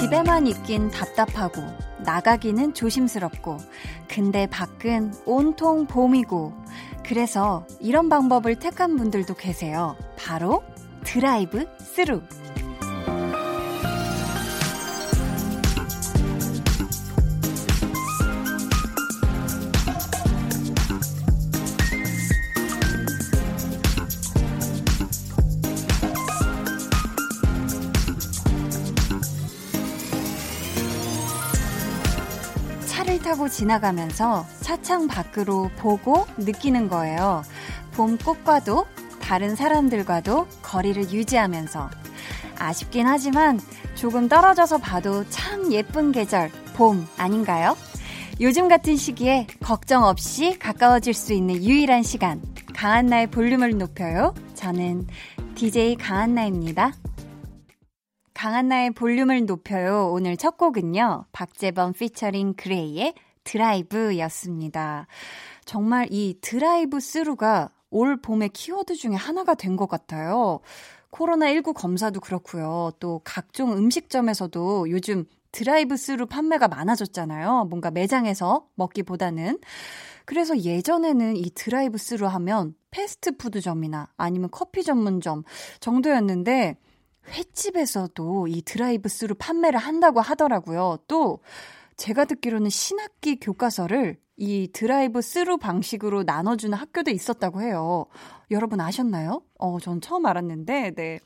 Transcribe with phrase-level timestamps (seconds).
[0.00, 1.60] 집에만 있긴 답답하고
[1.98, 3.58] 나가기는 조심스럽고
[4.08, 6.54] 근데 밖은 온통 봄이고
[7.04, 9.96] 그래서 이런 방법을 택한 분들도 계세요.
[10.16, 10.62] 바로
[11.04, 12.22] 드라이브 스루.
[33.50, 37.42] 지나가면서 차창 밖으로 보고 느끼는 거예요.
[37.92, 38.86] 봄 꽃과도
[39.20, 41.90] 다른 사람들과도 거리를 유지하면서
[42.58, 43.60] 아쉽긴 하지만
[43.94, 47.76] 조금 떨어져서 봐도 참 예쁜 계절, 봄 아닌가요?
[48.40, 52.40] 요즘 같은 시기에 걱정 없이 가까워질 수 있는 유일한 시간.
[52.74, 54.34] 강한나의 볼륨을 높여요.
[54.54, 55.06] 저는
[55.54, 56.92] DJ 강한나입니다.
[58.32, 60.10] 강한나의 볼륨을 높여요.
[60.12, 61.26] 오늘 첫 곡은요.
[61.32, 63.12] 박재범 피처링 그레이의
[63.44, 65.06] 드라이브였습니다.
[65.64, 70.60] 정말 이 드라이브 스루가 올 봄의 키워드 중에 하나가 된 것 같아요.
[71.10, 72.92] 코로나19 검사도 그렇고요.
[73.00, 77.64] 또 각종 음식점에서도 요즘 드라이브 스루 판매가 많아졌잖아요.
[77.68, 79.58] 뭔가 매장에서 먹기보다는.
[80.24, 85.42] 그래서 예전에는 이 드라이브 스루 하면 패스트푸드점이나 아니면 커피 전문점
[85.80, 86.76] 정도였는데
[87.28, 90.98] 횟집에서도 이 드라이브 스루 판매를 한다고 하더라고요.
[91.08, 91.40] 또
[92.00, 98.06] 제가 듣기로는 신학기 교과서를 이 드라이브 스루 방식으로 나눠주는 학교도 있었다고 해요.
[98.50, 99.42] 여러분 아셨나요?
[99.58, 101.18] 어, 전 처음 알았는데, 네.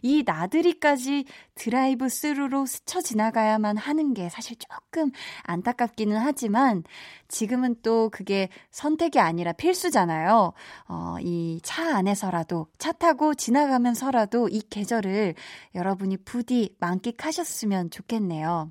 [0.00, 1.24] 이 나들이까지
[1.56, 5.10] 드라이브 스루로 스쳐 지나가야만 하는 게 사실 조금
[5.42, 6.84] 안타깝기는 하지만
[7.26, 10.52] 지금은 또 그게 선택이 아니라 필수잖아요.
[10.88, 15.34] 어, 이 차 안에서라도, 차 타고 지나가면서라도 이 계절을
[15.74, 18.70] 여러분이 부디 만끽하셨으면 좋겠네요.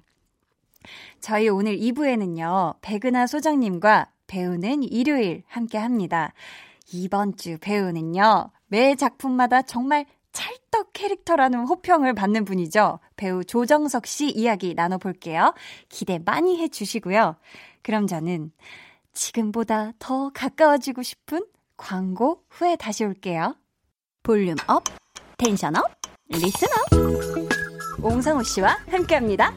[1.20, 6.34] 저희 오늘 2부에는요, 백은하 소장님과 배우는 일요일 함께 합니다.
[6.94, 13.00] 이번 주 배우는요, 매 작품마다 정말 찰떡 캐릭터라는 호평을 받는 분이죠.
[13.18, 15.54] 배우 조정석 씨 이야기 나눠볼게요.
[15.90, 17.36] 기대 많이 해주시고요.
[17.84, 18.52] 그럼 저는
[19.14, 23.56] 지금보다 더 가까워지고 싶은 광고 후에 다시 올게요.
[24.24, 24.84] Volume up,
[25.38, 25.84] tension up,
[26.30, 28.04] listen up.
[28.04, 29.54] 옹성우 씨와 함께 합니다.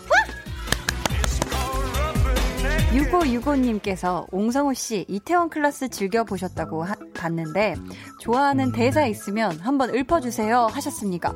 [2.94, 7.74] 6565님께서 옹성우 씨 이태원 클래스 즐겨 보셨다고 하, 봤는데
[8.20, 11.34] 좋아하는 대사 있으면 한번 읊어주세요 하셨습니까?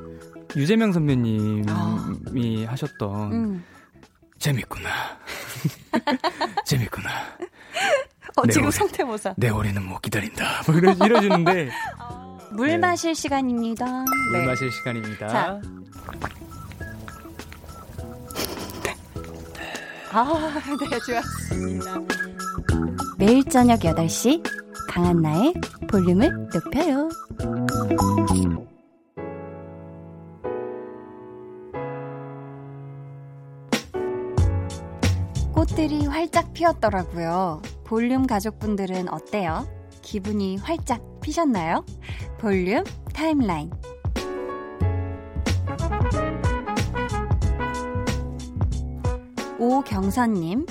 [0.56, 2.70] 유재명 선배님이 아.
[2.70, 3.64] 하셨던 음.
[4.38, 4.88] 재밌구나.
[6.64, 7.08] 재밌구나.
[8.36, 9.34] 어, 지금 오리, 성태모사.
[9.36, 10.62] 내 올해는 못 기다린다.
[10.66, 11.70] 뭐 이러, 이러주는데.
[12.52, 12.78] 물 네.
[12.78, 14.04] 마실 시간입니다.
[14.30, 14.46] 물 네.
[14.46, 15.28] 마실 시간입니다.
[15.28, 15.60] 자.
[20.10, 21.94] 아, 네, 좋았습니다.
[23.18, 24.42] 매일 저녁 8시
[24.88, 25.54] 강한나의
[25.88, 27.08] 볼륨을 높여요.
[35.52, 37.60] 꽃들이 활짝 피었더라고요.
[37.84, 39.66] 볼륨 가족분들은 어때요?
[40.02, 41.84] 기분이 활짝 피셨나요?
[42.38, 43.70] 볼륨 타임라인.
[49.58, 50.66] 오경선님,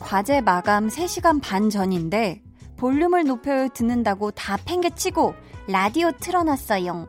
[0.00, 2.42] 과제 마감 3시간 반 전인데
[2.76, 5.34] 볼륨을 높여 듣는다고 다 팽개치고
[5.68, 7.06] 라디오 틀어놨어요.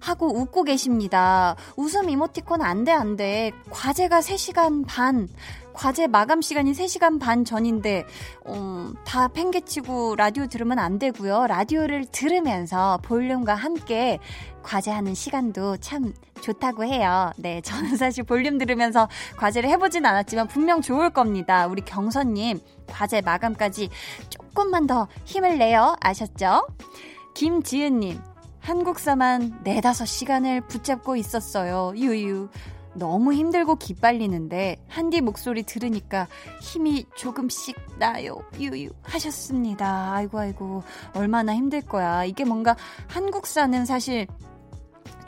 [0.00, 1.56] 하고 웃고 계십니다.
[1.76, 3.52] 웃음 이모티콘 안 돼, 안 돼.
[3.70, 5.28] 과제가 3시간 반.
[5.74, 8.04] 과제 마감 시간이 3시간 반 전인데,
[8.48, 11.46] 음, 다 팽개치고 라디오 들으면 안 되고요.
[11.46, 14.18] 라디오를 들으면서 볼륨과 함께
[14.68, 16.12] 과제하는 시간도 참
[16.42, 17.32] 좋다고 해요.
[17.38, 19.08] 네, 저는 사실 볼륨 들으면서
[19.38, 21.66] 과제를 해보진 않았지만 분명 좋을 겁니다.
[21.66, 23.88] 우리 경선님, 과제 마감까지
[24.28, 25.96] 조금만 더 힘을 내요.
[26.00, 26.66] 아셨죠?
[27.34, 28.20] 김지은님,
[28.60, 31.94] 한국사만 네다섯 시간을 붙잡고 있었어요.
[31.96, 32.50] 유유.
[32.94, 36.26] 너무 힘들고 기빨리는데 한디 목소리 들으니까
[36.60, 38.42] 힘이 조금씩 나요.
[38.58, 40.12] 유유 하셨습니다.
[40.14, 40.82] 아이고 아이고
[41.14, 42.24] 얼마나 힘들 거야.
[42.24, 42.76] 이게 뭔가
[43.06, 44.26] 한국사는 사실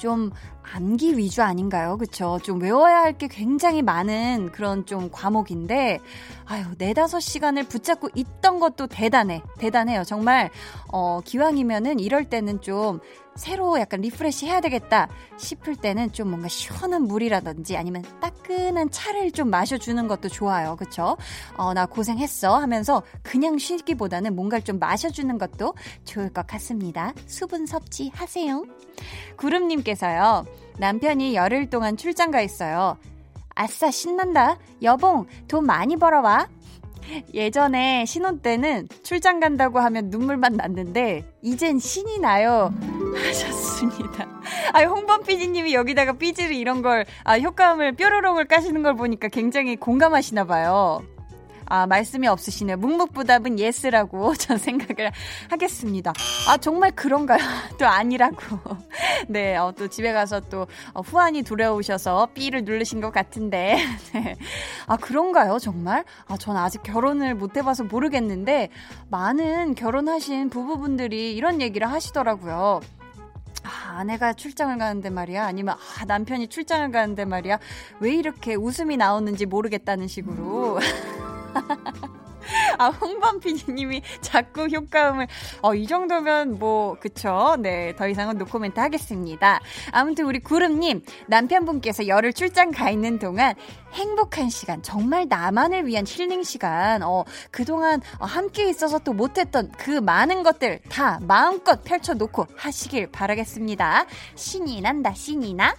[0.00, 0.30] 좀
[0.72, 1.98] 암기 위주 아닌가요?
[1.98, 2.38] 그쵸?
[2.42, 5.98] 좀 외워야 할 게 굉장히 많은 그런 좀 과목인데,
[6.46, 9.42] 아유, 네다섯 시간을 붙잡고 있던 것도 대단해.
[9.58, 10.04] 대단해요.
[10.04, 10.48] 정말,
[10.90, 13.00] 어, 기왕이면은 이럴 때는 좀
[13.40, 15.08] 새로 약간 refresh 해야 되겠다
[15.38, 20.76] 싶을 때는 좀 뭔가 시원한 물이라든지 아니면 따끈한 차를 좀 마셔주는 것도 좋아요.
[20.76, 21.16] 그쵸?
[21.56, 25.72] 어, 나 고생했어 하면서 그냥 쉬기보다는 뭔가를 좀 마셔주는 것도
[26.04, 27.14] 좋을 것 같습니다.
[27.24, 28.62] 수분 섭취 하세요.
[29.38, 30.44] 구름님께서요.
[30.78, 32.98] 남편이 열흘 동안 출장 가 있어요.
[33.54, 34.58] 아싸, 신난다.
[34.82, 36.46] 여봉, 돈 많이 벌어와.
[37.34, 42.72] 예전에 신혼 때는 출장 간다고 하면 눈물만 났는데, 이젠 신이 나요.
[43.14, 44.28] 하셨습니다.
[44.72, 50.44] 아, 홍범 PD님이 여기다가 BG를 이런 걸, 아, 효과음을 뾰로롱을 까시는 걸 보니까 굉장히 공감하시나
[50.44, 51.02] 봐요.
[51.70, 52.76] 아, 말씀이 없으시네요.
[52.78, 55.12] 묵묵부답은 yes라고 전 생각을
[55.48, 56.12] 하겠습니다.
[56.48, 57.38] 아, 정말 그런가요?
[57.78, 58.36] 또 아니라고.
[59.28, 63.76] 네, 어, 또 집에 가서 또 어, 후환이 두려우셔서 삐를 누르신 것 같은데.
[64.12, 64.36] 네.
[64.88, 65.60] 아, 그런가요?
[65.60, 66.04] 정말?
[66.26, 68.70] 아, 전 아직 결혼을 못 해봐서 모르겠는데,
[69.08, 72.80] 많은 결혼하신 부부분들이 이런 얘기를 하시더라고요.
[73.62, 75.46] 아, 아내가 출장을 가는데 말이야.
[75.46, 77.60] 아니면, 아, 남편이 출장을 가는데 말이야.
[78.00, 80.80] 왜 이렇게 웃음이 나오는지 모르겠다는 식으로.
[82.78, 85.26] 아, 홍범 PD님이 자꾸 효과음을,
[85.62, 87.56] 어, 이 정도면 뭐, 그쵸.
[87.58, 89.60] 네, 더 이상은 노코멘트 하겠습니다.
[89.92, 93.54] 아무튼 우리 구름님, 남편분께서 열흘 출장 가 있는 동안
[93.92, 99.90] 행복한 시간, 정말 나만을 위한 힐링 시간, 어, 그동안 어, 함께 있어서 또 못했던 그
[99.90, 104.06] 많은 것들 다 마음껏 펼쳐놓고 하시길 바라겠습니다.
[104.34, 105.74] 신이 난다, 신이 나.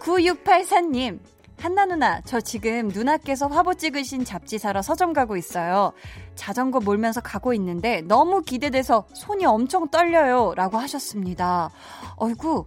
[0.00, 1.18] 9684님,
[1.58, 5.92] 한나 누나, 저 지금 누나께서 화보 찍으신 잡지 사러 서점 가고 있어요.
[6.34, 10.52] 자전거 몰면서 가고 있는데 너무 기대돼서 손이 엄청 떨려요.
[10.54, 11.70] 라고 하셨습니다.
[12.16, 12.66] 어이구,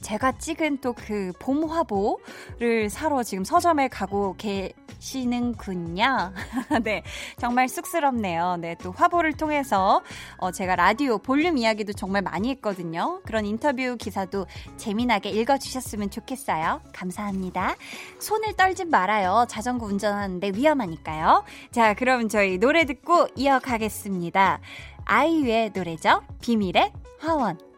[0.00, 6.32] 제가 찍은 또 그 봄 화보를 사러 지금 서점에 가고 계시는군요.
[6.84, 7.02] 네,
[7.38, 8.56] 정말 쑥스럽네요.
[8.60, 10.02] 네, 또 화보를 통해서
[10.38, 13.20] 어, 제가 라디오 볼륨 이야기도 정말 많이 했거든요.
[13.24, 16.80] 그런 인터뷰 기사도 재미나게 읽어주셨으면 좋겠어요.
[16.92, 17.76] 감사합니다.
[18.18, 19.46] 손을 떨진 말아요.
[19.48, 21.44] 자전거 운전하는데 위험하니까요.
[21.70, 24.60] 자, 그럼 저희 노래 듣고 이어가겠습니다.
[25.04, 26.22] 아이유의 노래죠.
[26.40, 27.69] 비밀의 화원.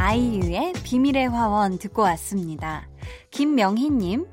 [0.00, 2.86] 아이유의 비밀의 화원 듣고 왔습니다.
[3.32, 4.26] 김명희님,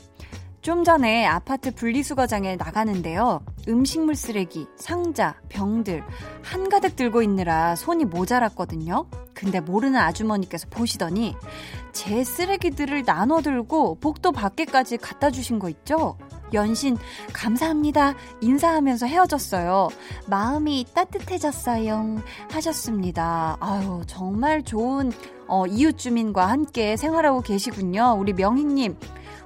[0.61, 3.43] 좀 전에 아파트 분리수거장에 나가는데요.
[3.67, 6.03] 음식물 쓰레기, 상자, 병들
[6.43, 9.07] 한가득 들고 있느라 손이 모자랐거든요.
[9.33, 11.35] 근데 모르는 아주머니께서 보시더니
[11.93, 16.15] 제 쓰레기들을 나눠 들고 복도 밖에까지 갖다 주신 거 있죠?
[16.53, 16.95] 연신
[17.33, 19.89] 감사합니다 인사하면서 헤어졌어요.
[20.27, 22.21] 마음이 따뜻해졌어요.
[22.51, 23.57] 하셨습니다.
[23.59, 25.11] 아유 정말 좋은
[25.47, 28.15] 어, 이웃 주민과 함께 생활하고 계시군요.
[28.19, 28.97] 우리 명희님.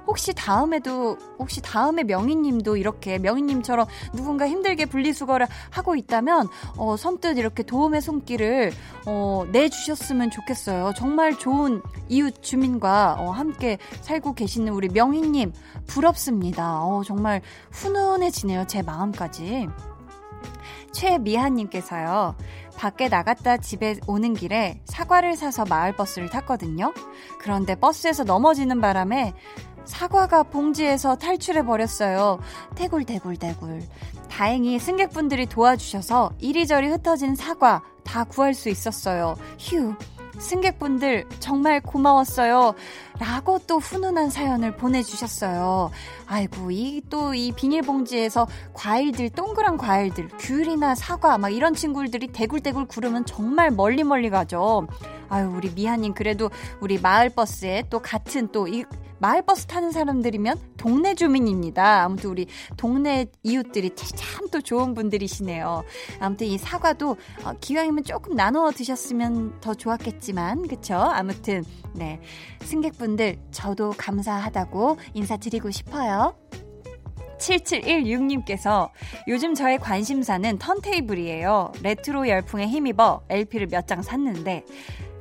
[0.06, 6.48] 혹시 다음에도 혹시 다음에 명희님도 이렇게 명희님처럼 누군가 힘들게 분리수거를 하고 있다면
[6.78, 8.72] 어, 선뜻 이렇게 도움의 손길을
[9.06, 10.94] 어, 내주셨으면 좋겠어요.
[10.96, 15.52] 정말 좋은 이웃 주민과 어, 함께 살고 계시는 우리 명희님
[15.86, 16.82] 부럽습니다.
[16.82, 18.64] 어, 정말 훈훈해지네요.
[18.66, 19.68] 제 마음까지.
[20.92, 22.34] 최미하님께서요.
[22.80, 26.94] 밖에 나갔다 집에 오는 길에 사과를 사서 마을버스를 탔거든요.
[27.38, 29.34] 그런데 버스에서 넘어지는 바람에
[29.84, 32.38] 사과가 봉지에서 탈출해 버렸어요.
[32.76, 33.82] 대굴대굴대굴.
[34.30, 39.34] 다행히 승객분들이 도와주셔서 이리저리 흩어진 사과 다 구할 수 있었어요.
[39.58, 39.94] 휴.
[40.40, 42.74] 승객분들 정말 고마웠어요.
[43.18, 45.90] 라고 또 훈훈한 사연을 보내주셨어요.
[46.26, 53.26] 아이고, 이 또 이 비닐봉지에서 과일들, 동그란 과일들, 귤이나 사과, 막 이런 친구들이 대굴대굴 구르면
[53.26, 54.86] 정말 멀리 멀리 가죠.
[55.28, 58.84] 아유, 우리 미아님, 그래도 우리 마을버스에 또 같은 또 이
[59.20, 62.02] 마을버스 타는 사람들이면 동네 주민입니다.
[62.04, 62.46] 아무튼 우리
[62.76, 65.84] 동네 이웃들이 참 또 좋은 분들이시네요.
[66.18, 70.96] 아무튼 이 사과도 어, 기왕이면 조금 나눠 드셨으면 더 좋았겠지만, 그쵸?
[70.96, 72.20] 아무튼, 네.
[72.62, 76.34] 승객분들, 저도 감사하다고 인사드리고 싶어요.
[77.38, 78.90] 7716님께서
[79.28, 81.72] 요즘 저의 관심사는 턴테이블이에요.
[81.82, 84.64] 레트로 열풍에 힘입어 LP를 몇 장 샀는데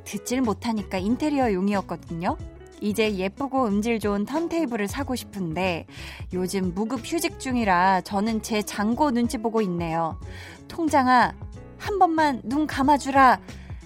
[0.03, 2.35] 듣질 못하니까 인테리어 용이었거든요.
[2.81, 5.85] 이제 예쁘고 음질 좋은 턴테이블을 사고 싶은데
[6.33, 10.19] 요즘 무급 휴직 중이라 저는 제 잔고 눈치 보고 있네요.
[10.67, 11.33] 통장아,
[11.77, 13.39] 한 번만 눈 감아주라.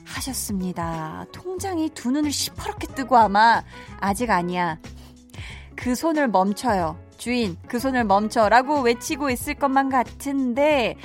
[0.06, 1.26] 하셨습니다.
[1.32, 3.64] 통장이 두 눈을 시퍼렇게 뜨고 아마
[4.00, 4.78] 아직 아니야.
[5.76, 6.98] 그 손을 멈춰요.
[7.18, 8.50] 주인, 그 손을 멈춰.
[8.50, 10.98] 라고 외치고 있을 것만 같은데,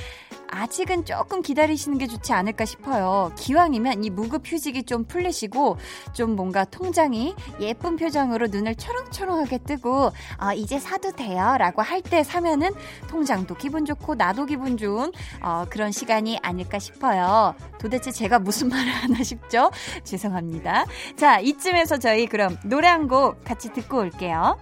[0.50, 3.32] 아직은 조금 기다리시는 게 좋지 않을까 싶어요.
[3.36, 5.76] 기왕이면 이 무급 휴직이 좀 풀리시고
[6.12, 10.06] 좀 뭔가 통장이 예쁜 표정으로 눈을 초롱초롱하게 뜨고
[10.40, 12.70] 어, 이제 사도 돼요 라고 할 때 사면은
[13.08, 15.12] 통장도 기분 좋고 나도 기분 좋은
[15.42, 17.54] 어, 그런 시간이 아닐까 싶어요.
[17.78, 19.70] 도대체 제가 무슨 말을 하나 싶죠?
[20.04, 20.84] 죄송합니다.
[21.16, 24.58] 자, 이쯤에서 저희 그럼 노래 한 곡 같이 듣고 올게요.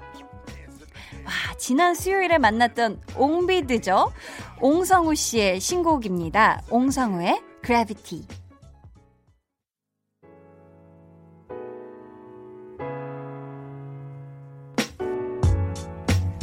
[1.26, 4.12] 와, 지난 수요일에 만났던 옹비드죠.
[4.60, 6.62] 옹성우 씨의 신곡입니다.
[6.70, 8.26] 옹성우의 그래비티.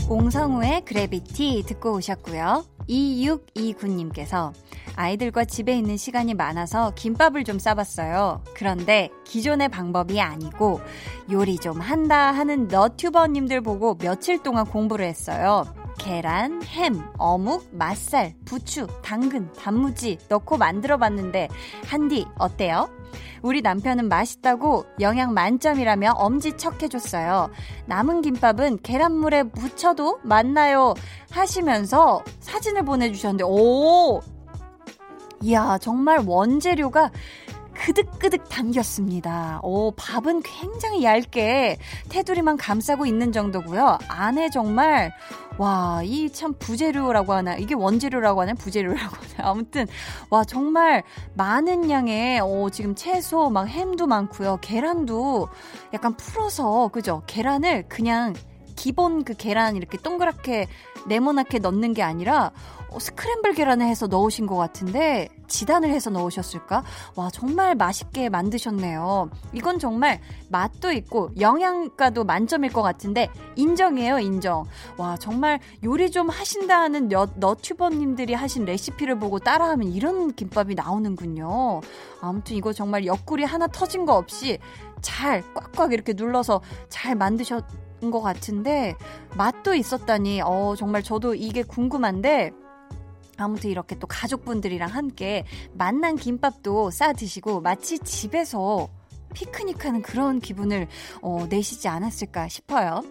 [0.10, 2.73] 옹성우의 그래비티 듣고 오셨고요.
[2.88, 4.54] 2629님께서
[4.96, 8.44] 아이들과 집에 있는 시간이 많아서 김밥을 좀 싸봤어요.
[8.54, 10.82] 그런데 기존의 방법이 아니고
[11.32, 15.66] 요리 좀 한다 하는 너튜버님들 보고 며칠 동안 공부를 했어요.
[15.98, 21.50] 계란, 햄, 어묵, 맛살, 부추, 당근, 단무지 넣고 만들어 봤는데
[21.86, 22.90] 한디 어때요?
[23.42, 27.50] 우리 남편은 맛있다고 영양 만점이라며 엄지척 해줬어요.
[27.86, 30.94] 남은 김밥은 계란물에 묻혀도 맞나요?
[31.32, 34.22] 하시면서 사진을 보내주셨는데, 오!
[35.42, 37.12] 이야, 정말 원재료가
[37.74, 39.60] 그득그득 담겼습니다.
[39.64, 41.78] 오, 밥은 굉장히 얇게
[42.10, 43.98] 테두리만 감싸고 있는 정도고요.
[44.08, 45.12] 안에 정말
[45.58, 49.50] 와, 이 참 부재료라고 하나, 이게 원재료라고 하나, 부재료라고 하나.
[49.52, 49.86] 아무튼,
[50.32, 51.04] 와, 정말
[51.36, 54.58] 많은 양의, 어, 지금 채소, 막 햄도 많고요.
[54.62, 55.50] 계란도
[55.94, 57.22] 약간 풀어서, 그죠?
[57.28, 58.34] 계란을 그냥
[58.76, 60.68] 기본 그 계란 이렇게 동그랗게
[61.08, 62.52] 네모나게 넣는 게 아니라
[62.83, 66.84] 어, 스크램블 계란을 해서 넣으신 것 같은데 지단을 해서 넣으셨을까?
[67.16, 69.30] 와 정말 맛있게 만드셨네요.
[69.54, 70.20] 이건 정말
[70.50, 74.66] 맛도 있고 영양가도 만점일 것 같은데 인정해요 인정.
[74.98, 81.82] 와 정말 요리 좀 하신다는 너, 너튜버님들이 하신 레시피를 보고 따라하면 이런 김밥이 나오는군요.
[82.22, 84.60] 아무튼 이거 정말 옆구리 하나 터진 거 없이
[85.02, 87.64] 잘 꽉꽉 이렇게 눌러서 잘 만드셨.
[88.12, 88.96] 것 같은데
[89.38, 92.52] 맛도 있었다니 어 정말 저도 이게 궁금한데
[93.38, 98.90] 아무튼 이렇게 또 가족분들이랑 함께 만난 김밥도 싸 드시고 마치 집에서
[99.34, 100.88] 피크닉하는 그런 기분을
[101.22, 103.04] 어, 내시지 않았을까 싶어요.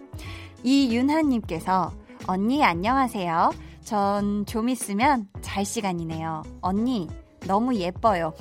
[0.63, 1.93] 이윤하님께서
[2.27, 3.51] 언니 안녕하세요.
[3.83, 6.43] 전 좀 있으면 잘 시간이네요.
[6.61, 7.09] 언니
[7.45, 8.33] 너무 예뻐요.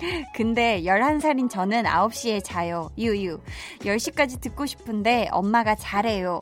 [0.34, 2.90] 근데 11살인 저는 9시에 자요.
[2.98, 3.40] 유유.
[3.80, 6.40] 10시까지 듣고 싶은데 엄마가 잘해요.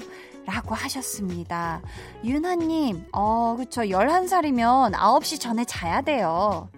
[0.49, 1.83] 라고 하셨습니다.
[2.25, 3.83] 윤하님, 어, 그쵸.
[3.83, 6.71] 11살이면 9시 전에 자야 돼요.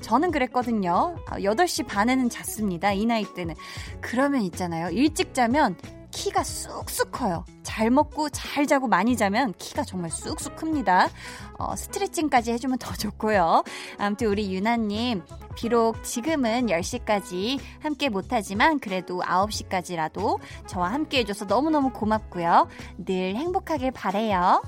[0.00, 1.14] 저는 그랬거든요.
[1.26, 2.92] 8시 반에는 잤습니다.
[2.92, 3.54] 이 나이 때는.
[4.00, 4.88] 그러면 있잖아요.
[4.88, 5.76] 일찍 자면
[6.18, 7.44] 키가 쑥쑥 커요.
[7.62, 11.08] 잘 먹고 잘 자고 많이 자면 키가 정말 쑥쑥 큽니다.
[11.58, 13.62] 어, 스트레칭까지 해주면 더 좋고요.
[13.98, 15.22] 아무튼 우리 유나님,
[15.54, 22.66] 비록 지금은 10시까지 함께 못하지만 그래도 9시까지라도 저와 함께 해줘서 너무너무 고맙고요.
[22.98, 24.60] 늘 행복하길 바래요.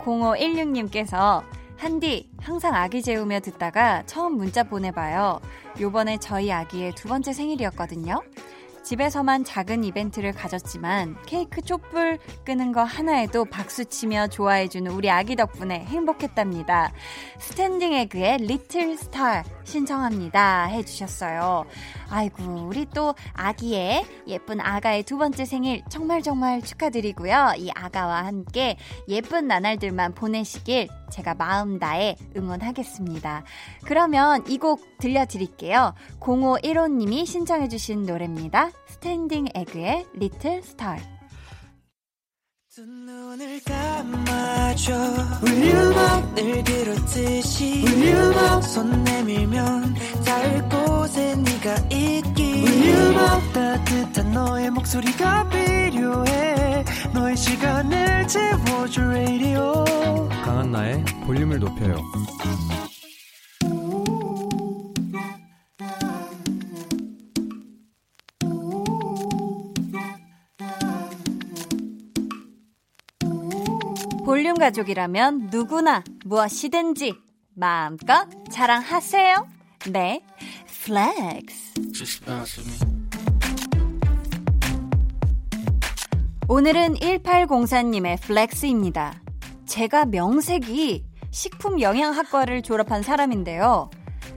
[0.00, 1.44] 0516님께서
[1.76, 5.40] 한디, 항상 아기 재우며 듣다가 처음 문자 보내봐요.
[5.80, 8.20] 요번에 저희 아기의 두 번째 생일이었거든요.
[8.82, 16.92] 집에서만 작은 이벤트를 가졌지만 케이크 촛불 끄는 거 하나에도 박수치며 좋아해주는 우리 아기 덕분에 행복했답니다.
[17.38, 20.64] Standing Egg의 Little Star 신청합니다.
[20.66, 21.64] 해주셨어요.
[22.10, 27.54] 아이고, 우리 또 아기의 예쁜 아가의 두 번째 생일 정말 정말 축하드리고요.
[27.56, 28.76] 이 아가와 함께
[29.08, 33.44] 예쁜 나날들만 보내시길 제가 마음 다해 응원하겠습니다.
[33.84, 35.92] 그러면 이 곡 들려드릴게요.
[36.20, 38.70] 0515님이 신청해주신 노래입니다.
[38.86, 40.96] Standing Egg의 Little Star.
[60.30, 61.96] 강한나의 볼륨을 높여요
[74.24, 77.14] 볼륨 가족이라면 누구나 무엇이든지
[77.54, 79.48] 마음껏 자랑하세요.
[79.90, 80.24] 네,
[80.84, 81.74] 플렉스.
[86.48, 89.20] 오늘은 1804님의 flex입니다.
[89.66, 93.90] 제가 명색이 식품 영양학과를 졸업한 사람인데요.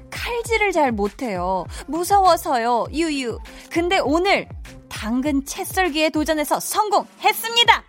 [0.10, 1.66] 칼질을 잘 못해요.
[1.88, 2.86] 무서워서요.
[2.92, 3.38] 유유.
[3.70, 4.48] 근데 오늘
[4.90, 7.85] 당근 채 썰기에 도전해서 성공했습니다.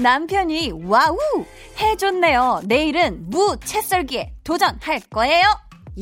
[0.00, 1.18] 남편이 와우
[1.78, 2.62] 해줬네요.
[2.64, 5.44] 내일은 무 채썰기에 도전할 거예요.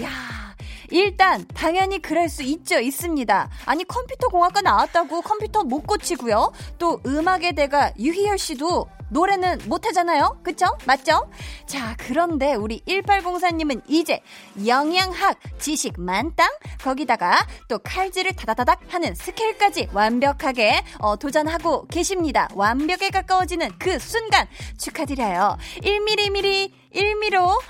[0.01, 0.48] 야
[0.91, 7.55] 일단 당연히 그럴 수 있죠 있습니다 아니 컴퓨터 공학과 나왔다고 컴퓨터 못 고치고요 또 음악의
[7.55, 10.39] 대가 유희열 씨도 노래는 못하잖아요.
[10.43, 10.67] 그쵸?
[10.87, 11.31] 맞죠?
[11.67, 14.21] 자, 그런데 우리 1804님은 이제
[14.67, 16.49] 영양학 지식 만땅,
[16.83, 22.49] 거기다가 또 칼질을 다다다닥 하는 스킬까지 완벽하게 어, 도전하고 계십니다.
[22.55, 24.47] 완벽에 가까워지는 그 순간
[24.79, 25.57] 축하드려요.
[25.83, 27.61] 1mm, 1미로,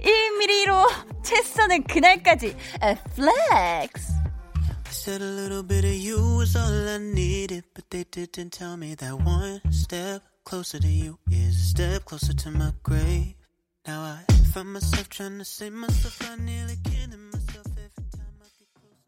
[0.00, 2.56] 1mm로 채 써는 그날까지
[3.14, 4.14] 플렉스!
[5.04, 8.94] said a little bit of you was all I needed, but they didn't tell me
[8.94, 13.34] that one step closer to you is a step closer to my grave.
[13.86, 18.48] Now I find myself trying to save myself, I nearly kidding myself every time I
[18.56, 19.04] get closer.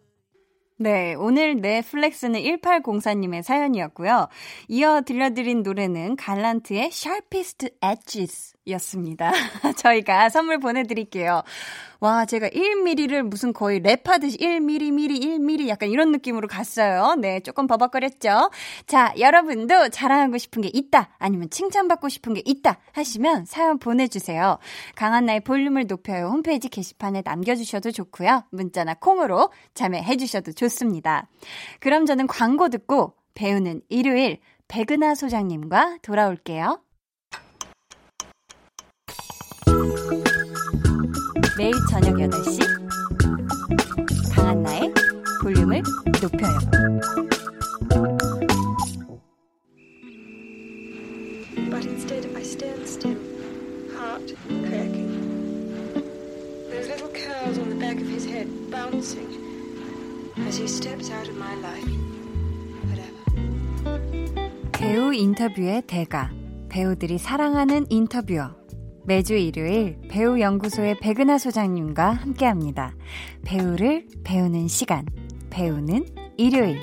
[0.76, 4.28] 네, 오늘 넷플렉스는 1804님의 사연이었고요.
[4.68, 9.30] 이어 들려드린 노래는 갈란트의 Sharpest Edges 였습니다.
[9.76, 11.42] 저희가 선물 보내드릴게요.
[12.00, 17.14] 와, 제가 1mm를 무슨 거의 랩하듯이 1mm, 미리, 1mm 약간 이런 느낌으로 갔어요.
[17.18, 18.50] 네, 조금 버벅거렸죠?
[18.86, 24.58] 자, 여러분도 자랑하고 싶은 게 있다, 아니면 칭찬받고 싶은 게 있다 하시면 사연 보내주세요.
[24.94, 26.26] 강한나의 볼륨을 높여요.
[26.26, 28.44] 홈페이지 게시판에 남겨주셔도 좋고요.
[28.50, 31.28] 문자나 콩으로 참여해주셔도 좋습니다.
[31.80, 36.80] 그럼 저는 광고 듣고 배우는 일요일 백은하 소장님과 돌아올게요.
[41.56, 42.60] 매일 저녁 8시
[44.34, 44.92] 강한나의
[45.42, 45.82] 볼륨을
[46.20, 46.58] 높여요.
[51.70, 53.16] But instead I stand still,
[53.96, 54.34] heart
[54.68, 55.08] cracking.
[56.70, 59.26] Those little curls on the back of his head bouncing
[60.46, 61.90] as he steps out of my life.
[62.84, 63.22] Whatever.
[64.72, 66.30] 배우 인터뷰의 대가,
[66.68, 68.65] 배우들이 사랑하는 인터뷰어.
[69.06, 72.94] 매주 일요일 배우 연구소의 백은하 소장님과 함께합니다.
[73.44, 75.06] 배우를 배우는 시간,
[75.50, 76.04] 배우는
[76.36, 76.80] 일요일.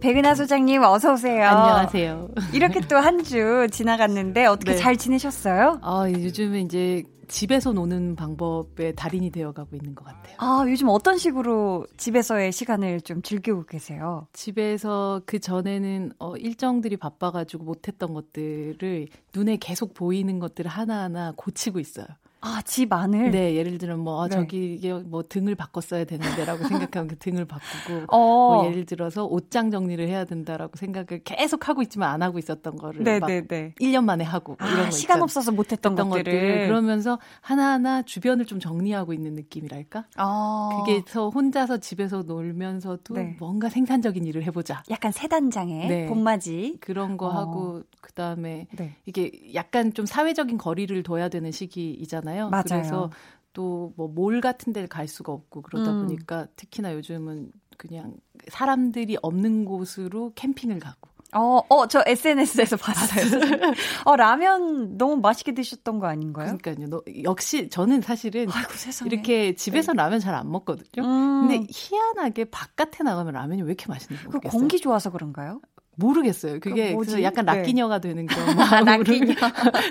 [0.00, 1.46] 백은하 소장님 어서 오세요.
[1.46, 2.28] 안녕하세요.
[2.52, 4.78] 이렇게 또 한 주 지나갔는데 어떻게 네.
[4.78, 5.80] 잘 지내셨어요?
[5.82, 10.36] 아, 요즘은 이제 집에서 노는 방법의 달인이 되어가고 있는 것 같아요.
[10.38, 14.26] 아, 요즘 어떤 식으로 집에서의 시간을 좀 즐기고 계세요?
[14.32, 22.06] 집에서 그 전에는 어, 일정들이 바빠가지고 못했던 것들을 눈에 계속 보이는 것들을 하나하나 고치고 있어요.
[22.46, 23.32] 아, 집 안을?
[23.32, 24.36] 네, 예를 들면 뭐 아, 네.
[24.36, 26.62] 저기 이게 뭐 등을 바꿨어야 되는데라고
[26.94, 28.18] 생각하면 그 등을 바꾸고 어.
[28.54, 33.18] 뭐 예를 들어서 옷장 정리를 해야 된다라고 생각을 계속 하고 있지만 안 하고 있었던 거를
[33.18, 33.74] 막 네네네.
[33.80, 35.24] 1년 만에 하고 뭐 이런 아, 거 시간 있잖아요.
[35.24, 36.32] 없어서 못했던 했던 것들을.
[36.32, 40.06] 것들을 그러면서 하나하나 주변을 좀 정리하고 있는 느낌이랄까?
[40.16, 40.68] 아.
[40.76, 43.36] 그게서 혼자서 집에서 놀면서도 네.
[43.40, 44.82] 뭔가 생산적인 일을 해보자.
[44.90, 46.06] 약간 세단장에 네.
[46.06, 46.78] 봄맞이.
[46.80, 47.30] 그런 거 어.
[47.30, 48.94] 하고 그 다음에 네.
[49.04, 52.35] 이게 약간 좀 사회적인 거리를 둬야 되는 시기이잖아요.
[52.50, 52.64] 맞아요.
[52.68, 53.10] 그래서
[53.52, 56.02] 또 뭐 몰 같은 데를 갈 수가 없고 그러다 음.
[56.02, 58.14] 보니까 특히나 요즘은 그냥
[58.48, 63.24] 사람들이 없는 곳으로 캠핑을 가고 어, 어, 저 SNS에서 봤어요.
[64.06, 66.56] 어, 라면 너무 맛있게 드셨던 거 아닌가요?
[66.58, 66.86] 그러니까요.
[66.88, 69.10] 너, 역시 저는 사실은 아이고, 세상에.
[69.12, 71.04] 이렇게 집에서 라면 잘 안 먹거든요.
[71.04, 71.48] 음.
[71.48, 74.58] 근데 희한하게 바깥에 나가면 라면이 왜 이렇게 맛있는지 그 모르겠어요.
[74.58, 75.60] 공기 좋아서 그런가요?
[75.96, 76.60] 모르겠어요.
[76.60, 77.56] 그게 그 약간 네.
[77.56, 79.34] 락기녀가 되는 그런 마음으로 락기녀.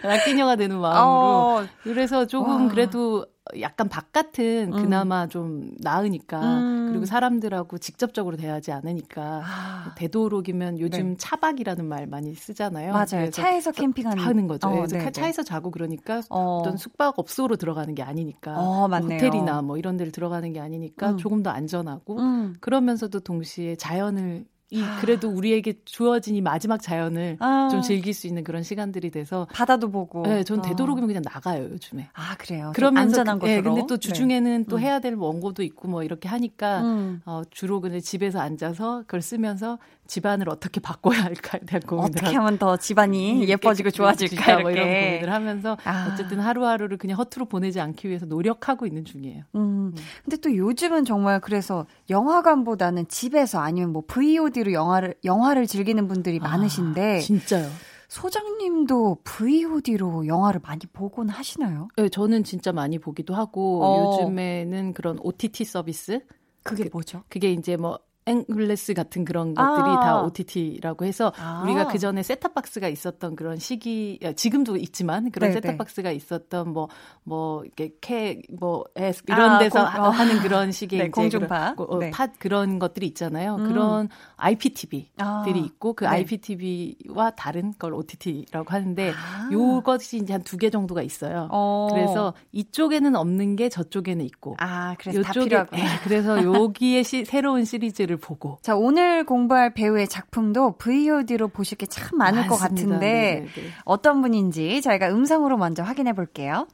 [0.04, 2.68] 락기녀가 되는 마음으로 어, 그래서 조금 와.
[2.70, 3.26] 그래도
[3.60, 4.82] 약간 바깥은 음.
[4.82, 6.88] 그나마 좀 나으니까 음.
[6.90, 11.16] 그리고 사람들하고 직접적으로 대하지 않으니까 아, 되도록이면 요즘 네.
[11.18, 12.94] 차박이라는 말 많이 쓰잖아요.
[12.94, 13.30] 맞아요.
[13.30, 14.68] 차에서 캠핑하는 하는 거죠.
[14.68, 15.12] 어, 그래서 네네.
[15.12, 16.58] 차에서 자고 그러니까 어.
[16.62, 19.14] 어떤 숙박 업소로 들어가는 게 아니니까 어, 맞네요.
[19.20, 21.18] 호텔이나 뭐 이런 데를 들어가는 게 아니니까 음.
[21.18, 22.56] 조금 더 안전하고 음.
[22.62, 27.68] 그러면서도 동시에 자연을 이 그래도 우리에게 주어진 이 마지막 자연을 아.
[27.70, 30.24] 좀 즐길 수 있는 그런 시간들이 돼서 바다도 보고.
[30.24, 30.62] 네, 전 어.
[30.64, 32.10] 되도록이면 그냥 나가요 요즘에.
[32.14, 32.66] 아, 그래요.
[32.66, 33.58] 좀 그러면서 안전한 그- 곳으로.
[33.58, 34.82] 예, 근데 또 주중에는 또 음.
[34.82, 37.22] 해야 될 원고도 있고 뭐 이렇게 하니까 음.
[37.26, 42.58] 어, 주로 그냥 집에서 앉아서 그걸 쓰면서 집안을 어떻게 바꿔야 할까에 대한 고민을 어떻게 하면
[42.58, 45.06] 더 집안이 예뻐지고 좋아질까 뭐 이런 이렇게.
[45.06, 46.12] 고민을 하면서 아.
[46.12, 49.44] 어쨌든 하루하루를 그냥 허투루 보내지 않기 위해서 노력하고 있는 중이에요.
[49.56, 49.94] 음.
[50.24, 57.18] 근데 또 요즘은 정말 그래서 영화관보다는 집에서 아니면 뭐 VOD로 영화를 영화를 즐기는 분들이 많으신데
[57.18, 57.70] 아, 진짜요.
[58.08, 61.88] 소장님도 VOD로 영화를 많이 보곤 하시나요?
[61.98, 64.20] 네, 저는 진짜 많이 보기도 하고 어.
[64.22, 66.22] 요즘에는 그런 OTT 서비스
[66.64, 67.24] 그게 뭐죠?
[67.30, 70.00] 그게 이제 뭐 앵글레스 같은 그런 것들이 아.
[70.00, 71.62] 다 OTT라고 해서 아.
[71.64, 75.62] 우리가 그 전에 셋탑박스가 있었던 그런 시기 야, 지금도 있지만 그런 네네.
[75.62, 80.10] 셋탑박스가 있었던 뭐뭐 이렇게 캐뭐 S 이런 아, 데서 공- 어.
[80.10, 81.76] 하는 그런 식의 네, 공중파.
[81.76, 82.12] 그런, 어, 네.
[82.12, 83.56] 팟 그런 것들이 있잖아요.
[83.58, 83.68] 음.
[83.68, 85.44] 그런 IPTV들이 아.
[85.48, 86.10] 있고 그 네.
[86.10, 89.50] IPTV와 다른 걸 OTT라고 하는데 아.
[89.52, 91.50] 요것이 이제 한 두 개 정도가 있어요.
[91.52, 91.88] 어.
[91.92, 95.82] 그래서 이쪽에는 없는 게 저쪽에는 있고 아, 그래서 다 요쪽에 필요하구나.
[95.82, 101.86] 예, 그래서 여기에 시, 새로운 시리즈를 보고 자, 오늘 공부할 배우의 작품도 VOD로 보실 게
[101.88, 102.68] 참 많을 것 많습니다.
[102.96, 103.70] 같은데 네, 네, 네.
[103.86, 106.68] 어떤 분인지 저희가 음성으로 먼저 확인해 볼게요.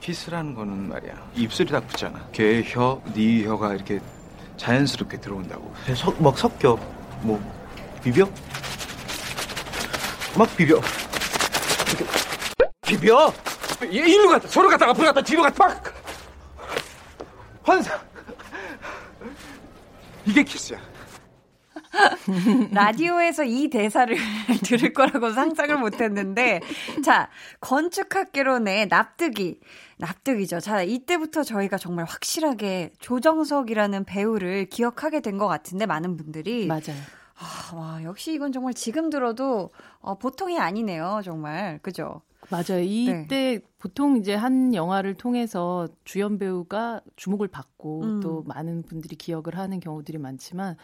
[0.00, 4.00] 키스라는 거는 말이야 입술이 딱 붙잖아 걔 혀, 네 혀가 이렇게
[4.56, 6.78] 자연스럽게 들어온다고 석, 막 섞여.
[7.22, 7.40] 뭐
[8.02, 8.24] 비벼?
[10.36, 10.76] 막 비벼.
[10.76, 12.04] 이렇게
[12.86, 13.32] 비벼.
[13.90, 15.82] 일로 갔다 저로 갔다 앞으로 갔다 뒤로 갔다 막
[17.62, 18.00] 환상.
[20.26, 20.78] 이게 키스야.
[22.72, 24.16] 라디오에서 이 대사를
[24.64, 26.60] 들을 거라고 상상을 못 했는데,
[27.04, 27.28] 자,
[27.60, 29.60] 건축학개론의 납득이.
[29.98, 30.60] 납득이죠.
[30.60, 36.66] 자, 이때부터 저희가 정말 확실하게 조정석이라는 배우를 기억하게 된 것 같은데, 많은 분들이.
[36.66, 37.00] 맞아요.
[37.38, 41.78] 아, 와, 역시 이건 정말 지금 들어도 어, 보통이 아니네요, 정말.
[41.82, 42.22] 그죠?
[42.50, 42.80] 맞아요.
[42.82, 43.60] 이때 네.
[43.78, 48.20] 보통 이제 한 영화를 통해서 주연 배우가 주목을 받고 음.
[48.20, 50.76] 또 많은 분들이 기억을 하는 경우들이 많지만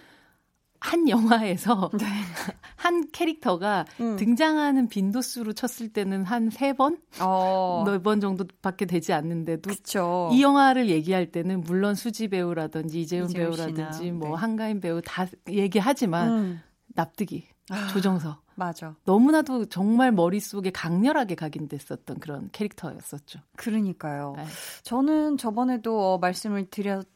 [0.81, 2.07] 한 영화에서 네.
[2.77, 4.14] 한 캐릭터가 음.
[4.16, 7.83] 등장하는 빈도수로 쳤을 때는 한 세 번, 어.
[7.90, 10.31] 네번 정도밖에 되지 않는데도 그쵸.
[10.33, 14.35] 이 영화를 얘기할 때는 물론 수지 배우라든지 이재훈, 배우라든지 뭐 네.
[14.37, 16.61] 한가인 배우 다 얘기하지만 음.
[16.94, 17.88] 납득이 아.
[17.88, 18.97] 조정석 맞아.
[19.05, 23.38] 너무나도 정말 머릿속에 강렬하게 각인됐었던 그런 캐릭터였었죠.
[23.57, 24.35] 그러니까요.
[24.37, 24.44] 네.
[24.83, 27.07] 저는 저번에도 어, 말씀을 드렸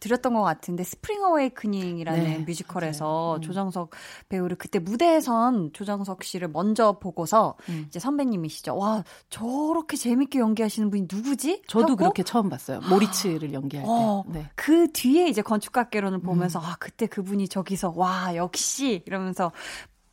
[0.00, 3.40] 드렸던 것 같은데 Spring Awakening이라는 네, 뮤지컬에서 음.
[3.42, 3.90] 조정석
[4.30, 7.84] 배우를 그때 무대에선 조정석 씨를 먼저 보고서 음.
[7.88, 8.74] 이제 선배님이시죠.
[8.74, 11.60] 와 저렇게 재밌게 연기하시는 분이 누구지?
[11.66, 11.96] 저도 하고?
[11.96, 12.80] 그렇게 처음 봤어요.
[12.88, 13.90] 모리츠를 연기할 때.
[13.92, 14.48] 어, 네.
[14.54, 16.64] 그 뒤에 이제 건축학개론을 보면서 음.
[16.64, 19.52] 아 그때 그분이 저기서 와 역시 이러면서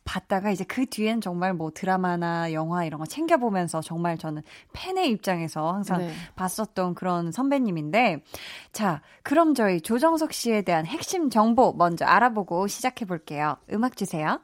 [0.08, 4.42] 봤다가 이제 그 뒤엔 정말 뭐 드라마나 영화 이런 거 챙겨보면서 정말 저는
[4.72, 6.12] 팬의 입장에서 항상 네.
[6.34, 8.22] 봤었던 그런 선배님인데
[8.72, 13.56] 자, 그럼 저희 조정석 씨에 대한 핵심 정보 먼저 알아보고 시작해 볼게요.
[13.70, 14.40] 음악 주세요.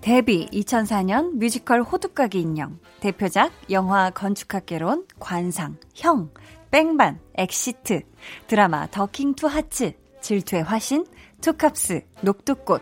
[0.00, 6.30] 데뷔 2004년 뮤지컬 호두까기 인형, 대표작 영화 건축학개론, 관상, 형,
[6.72, 8.00] 뺑반, 엑시트,
[8.46, 11.04] 드라마 더킹 투 하츠, 질투의 화신,
[11.42, 12.80] 투깝스, 녹두꽃,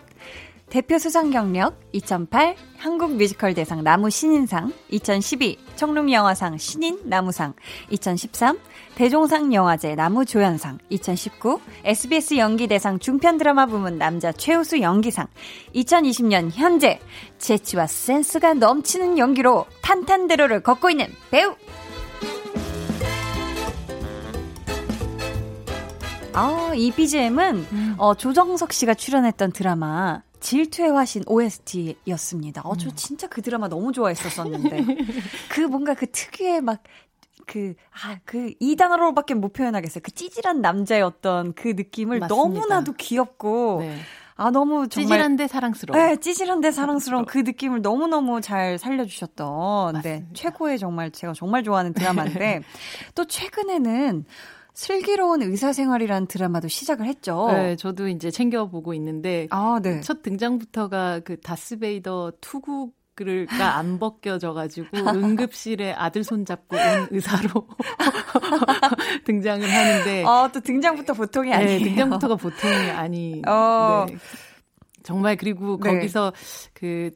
[0.69, 7.55] 대표 수상 경력 2008 한국 뮤지컬 대상 남우 신인상, 2012 청룡 영화상 신인 남우상,
[7.91, 8.57] 2013
[8.95, 15.27] 대종상 영화제 남우 조연상, 2019 SBS 연기 대상 중편 드라마 부문 남자 최우수 연기상,
[15.75, 17.01] 2020년 현재
[17.39, 21.57] 재치와 센스가 넘치는 연기로 탄탄대로를 걷고 있는 배우
[26.33, 27.95] 아, 이 BGM은 음.
[27.99, 32.63] 어, 조정석 씨가 출연했던 드라마 질투의 화신 OST였습니다.
[32.65, 32.93] 어, 저 음.
[32.95, 34.85] 진짜 그 드라마 너무 좋아했었었는데.
[35.51, 36.83] 그 뭔가 그 특유의 막,
[37.47, 40.03] 그, 아, 그, 이 단어로밖에 못 표현하겠어요.
[40.03, 42.35] 그 찌질한 남자의 어떤 그 느낌을 맞습니다.
[42.35, 43.99] 너무나도 귀엽고, 네.
[44.37, 45.19] 아, 너무 정말.
[45.19, 46.01] 찌질한데 사랑스러워.
[46.01, 52.63] 네, 찌질한데 사랑스러운 그 느낌을 너무너무 잘 살려주셨던, 네, 최고의 정말, 제가 정말 좋아하는 드라마인데,
[53.15, 54.25] 또 최근에는,
[54.75, 57.49] 슬기로운 의사생활이라는 드라마도 시작을 했죠.
[57.53, 60.01] 네, 저도 이제 챙겨보고 있는데 아, 네.
[60.01, 62.93] 첫 등장부터가 그 다스베이더 투구
[63.49, 67.69] 가안 벗겨져가지고 응급실에 아들 손 잡고 온 의사로
[69.27, 71.79] 등장을 하는데 어, 또 등장부터 보통이 아니에요.
[71.79, 73.43] 네, 등장부터가 보통이 아니.
[73.47, 74.07] 어.
[74.09, 74.17] 네.
[75.03, 75.95] 정말 그리고 네.
[75.95, 76.33] 거기서
[76.75, 77.11] 그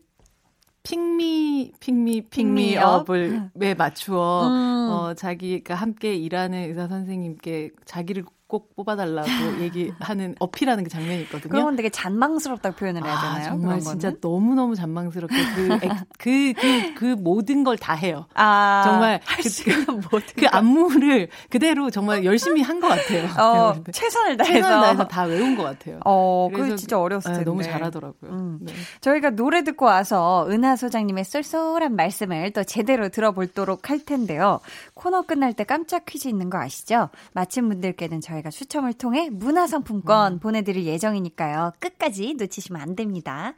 [0.85, 4.89] 핑미 핑미 핑미업을 매 맞추어 음.
[4.91, 9.27] 어 자기가 함께 일하는 의사 선생님께 자기를 꼭 뽑아달라고
[9.63, 11.51] 얘기하는 어필하는 그 장면이 있거든요.
[11.51, 13.47] 그러면 되게 잔망스럽다고 표현을 해야 아, 되나요?
[13.47, 15.35] 아, 정말 진짜 너무 너무 잔망스럽게
[15.79, 18.27] 그그그 그, 그, 그 모든 걸 다 해요.
[18.35, 23.25] 아, 정말 그, 그, 그 안무를 그대로 정말 열심히 한 것 같아요.
[23.41, 26.01] 어, 최선을 다해서 최선을 다해서 다 외운 것 같아요.
[26.05, 28.31] 어, 그 진짜 어려웠을 네, 텐데 너무 잘하더라고요.
[28.31, 28.59] 음.
[28.63, 28.73] 네.
[29.01, 34.61] 저희가 노래 듣고 와서 은하 소장님의 쏠쏠한 말씀을 또 제대로 들어볼도록 할 텐데요.
[34.95, 37.09] 코너 끝날 때 깜짝 퀴즈 있는 거 아시죠?
[37.33, 40.39] 마친 분들께는 저희가 저희가 추첨을 통해 문화상품권 음.
[40.39, 41.73] 보내드릴 예정이니까요.
[41.79, 43.55] 끝까지 놓치시면 안 됩니다.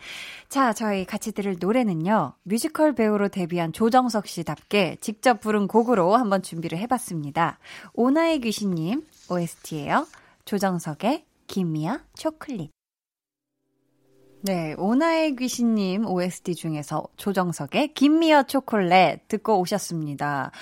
[0.49, 2.35] 자, 저희 같이 들을 노래는요.
[2.43, 7.59] 뮤지컬 배우로 데뷔한 조정석 씨답게 직접 부른 곡으로 한번 준비를 해봤습니다.
[7.95, 10.07] 오나의 귀신님 OST예요.
[10.45, 12.71] 조정석의 김미아 초콜릿.
[14.43, 20.53] 네, 오나의 귀신님 OST 중에서 조정석의 김미어 초콜릿 듣고 오셨습니다.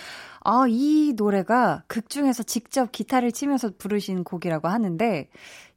[0.44, 5.28] 아, 이 노래가 극 중에서 직접 기타를 치면서 부르신 곡이라고 하는데,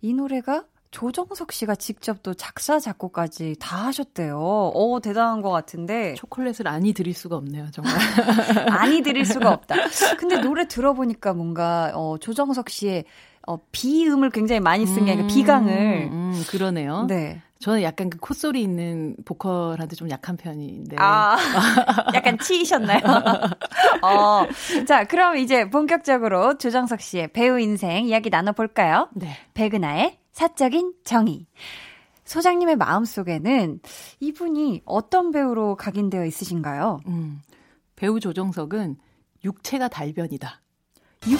[0.01, 4.37] 이 노래가 조정석 씨가 직접 또 작사, 작곡까지 다 하셨대요.
[4.73, 6.13] 오, 대단한 것 같은데.
[6.15, 7.93] 초콜릿을 아니 드릴 수가 없네요, 정말.
[8.71, 9.75] 아니 드릴 수가 없다.
[10.17, 13.05] 근데 노래 들어보니까 뭔가, 어, 조정석 씨의
[13.47, 16.09] 어, 비음을 굉장히 많이 쓴게 아니라 음, 비강을.
[16.11, 17.05] 음, 그러네요.
[17.07, 17.41] 네.
[17.59, 20.95] 저는 약간 그 콧소리 있는 보컬한테 좀 약한 편인데.
[20.99, 21.37] 아,
[22.13, 23.01] 약간 치이셨나요?
[24.03, 24.45] 어.
[24.87, 29.09] 자, 그럼 이제 본격적으로 조정석 씨의 배우 인생 이야기 나눠볼까요?
[29.13, 29.35] 네.
[29.53, 31.47] 백은하의 사적인 정의.
[32.25, 33.79] 소장님의 마음 속에는
[34.19, 36.99] 이분이 어떤 배우로 각인되어 있으신가요?
[37.07, 37.41] 음,
[37.95, 38.97] 배우 조정석은
[39.45, 40.61] 육체가 달변이다.
[41.29, 41.39] 육,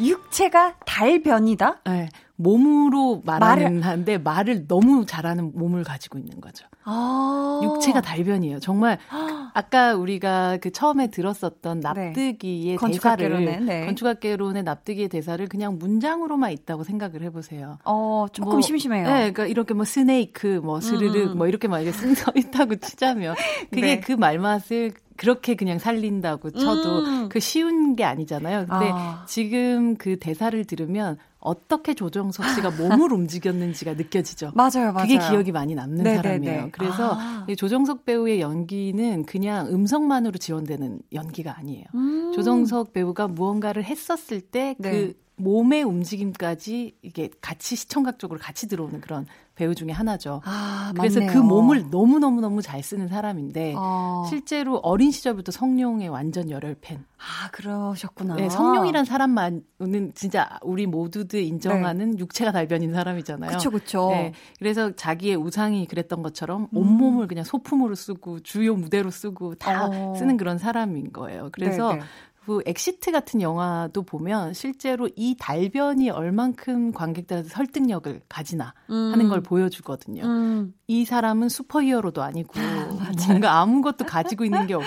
[0.00, 1.82] 육체가 달변이다?
[1.84, 6.66] 네, 몸으로 말하는 한데 말을 너무 잘하는 몸을 가지고 있는 거죠.
[6.84, 7.60] 아.
[7.62, 8.58] 육체가 달변이에요.
[8.58, 8.98] 정말
[9.54, 11.88] 아까 우리가 그 처음에 들었었던 네.
[11.88, 13.86] 납득이의 건축학개론의, 대사를 네.
[13.86, 17.78] 건축학개론의 납득이의 대사를 그냥 문장으로만 있다고 생각을 해보세요.
[17.84, 19.04] 어, 조금 뭐, 심심해요.
[19.04, 21.38] 네, 그러니까 이렇게 뭐 스네이크, 뭐 스르륵, 음.
[21.38, 23.34] 뭐 이렇게 만약에 승서 있다고 치자면
[23.70, 24.00] 그게 네.
[24.00, 27.28] 그 말맛을 그렇게 그냥 살린다고 쳐도 음.
[27.28, 28.66] 그 쉬운 게 아니잖아요.
[28.66, 29.24] 근데 아.
[29.28, 34.52] 지금 그 대사를 들으면 어떻게 조정석 씨가 몸을 움직였는지가 느껴지죠.
[34.54, 35.06] 맞아요, 맞아요.
[35.06, 36.22] 그게 기억이 많이 남는 네네네.
[36.22, 36.68] 사람이에요.
[36.72, 37.44] 그래서 아.
[37.48, 41.84] 이 조정석 배우의 연기는 그냥 음성만으로 지원되는 연기가 아니에요.
[41.94, 42.32] 음.
[42.34, 45.12] 조정석 배우가 무언가를 했었을 때그 네.
[45.36, 50.40] 몸의 움직임까지 이게 같이 시청각 쪽으로 같이 들어오는 그런 배우 중에 하나죠.
[50.44, 51.32] 아, 그래서 맞네요.
[51.32, 54.24] 그 몸을 너무 너무 너무 잘 쓰는 사람인데 어.
[54.28, 57.04] 실제로 어린 시절부터 성룡의 완전 열혈 팬.
[57.18, 58.36] 아, 그러셨구나.
[58.36, 63.50] 네, 성룡이란 사람만은 진짜 우리 모두들 인정하는 육체가 달변인 사람이잖아요.
[63.50, 63.56] 네.
[63.56, 64.08] 그쵸, 그쵸.
[64.10, 66.76] 네, 그래서 자기의 우상이 그랬던 것처럼 음.
[66.76, 70.14] 온몸을 그냥 소품으로 쓰고 주요 무대로 쓰고 다 어.
[70.16, 71.50] 쓰는 그런 사람인 거예요.
[71.52, 72.04] 그래서 네, 네.
[72.44, 80.24] 그 엑시트 같은 영화도 보면 실제로 이 달변이 얼만큼 관객들한테 설득력을 가지나 하는 걸 보여주거든요.
[80.24, 80.74] 음.
[80.86, 82.52] 이 사람은 슈퍼히어로도 아니고
[83.28, 84.86] 뭔가 아무것도 가지고 있는 게 없고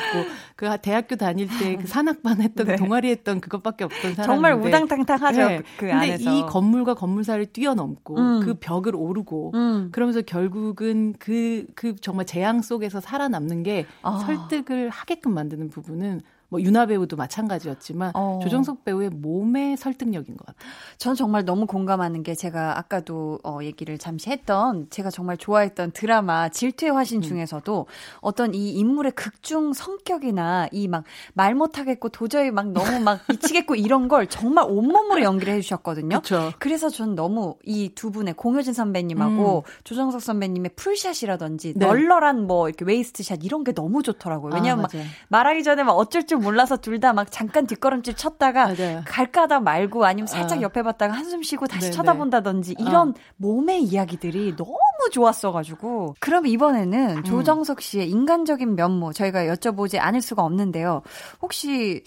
[0.56, 2.76] 그 대학교 다닐 때 그 산악반 했던 네.
[2.76, 5.48] 동아리 했던 그것밖에 없던 사람인데 정말 우당탕탕하죠.
[5.48, 5.62] 네.
[5.78, 6.34] 그 근데 안에서.
[6.34, 8.40] 이 건물과 건물 사이를 뛰어넘고 음.
[8.42, 9.90] 그 벽을 오르고 음.
[9.92, 14.20] 그러면서 결국은 그, 그 정말 재앙 속에서 살아남는 게 아.
[14.20, 18.40] 설득을 하게끔 만드는 부분은 뭐 윤아 배우도 마찬가지였지만 어.
[18.44, 20.70] 조정석 배우의 몸의 설득력인 것 같아요.
[20.98, 26.50] 전 정말 너무 공감하는 게 제가 아까도 어, 얘기를 잠시 했던 제가 정말 좋아했던 드라마
[26.50, 27.88] 질투의 화신 중에서도
[28.22, 31.04] 어떤 이 인물의 극중 성격이나 이 막
[31.34, 36.22] 말 못하겠고 도저히 막 너무 막 미치겠고 이런 걸 정말 온몸으로 연기를 해주셨거든요.
[36.22, 36.52] 그렇죠.
[36.60, 41.86] 그래서 전 너무 이 두 분의 공효진 선배님하고 조정석 선배님의 full shot이라든지 네.
[41.86, 44.54] 널널한 뭐 이렇게 waist shot 이런 게 너무 좋더라고요.
[44.54, 44.92] 왜냐면 아, 막.
[45.30, 49.02] 말하기 전에 막 어쩔 줄 몰라서 둘 다 막 잠깐 뒷걸음질 쳤다가 맞아요.
[49.06, 50.62] 갈까 하다 말고 아니면 살짝 아.
[50.62, 51.92] 옆에 봤다가 한숨 쉬고 다시 네네.
[51.92, 54.78] 쳐다본다든지 이런 몸의 이야기들이 너무
[55.12, 61.02] 좋았어가지고 그럼 이번에는 조정석 씨의 인간적인 면모 저희가 여쭤보지 않을 수가 없는데요.
[61.42, 62.04] 혹시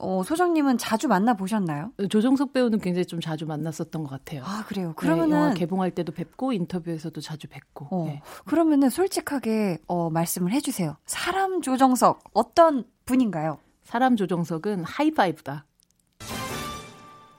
[0.00, 1.90] 어, 소정님은 자주 만나 보셨나요?
[2.08, 4.44] 조정석 배우는 굉장히 좀 자주 만났었던 것 같아요.
[4.46, 4.88] 아 그래요.
[4.88, 7.88] 네, 그러면은 개봉할 때도 뵙고 인터뷰에서도 자주 뵙고.
[7.90, 8.22] 어, 네.
[8.46, 10.96] 그러면은 솔직하게 어, 말씀을 해주세요.
[11.04, 13.58] 사람 조정석 어떤 분인가요?
[13.82, 15.64] 사람 조정석은 하이파이브다.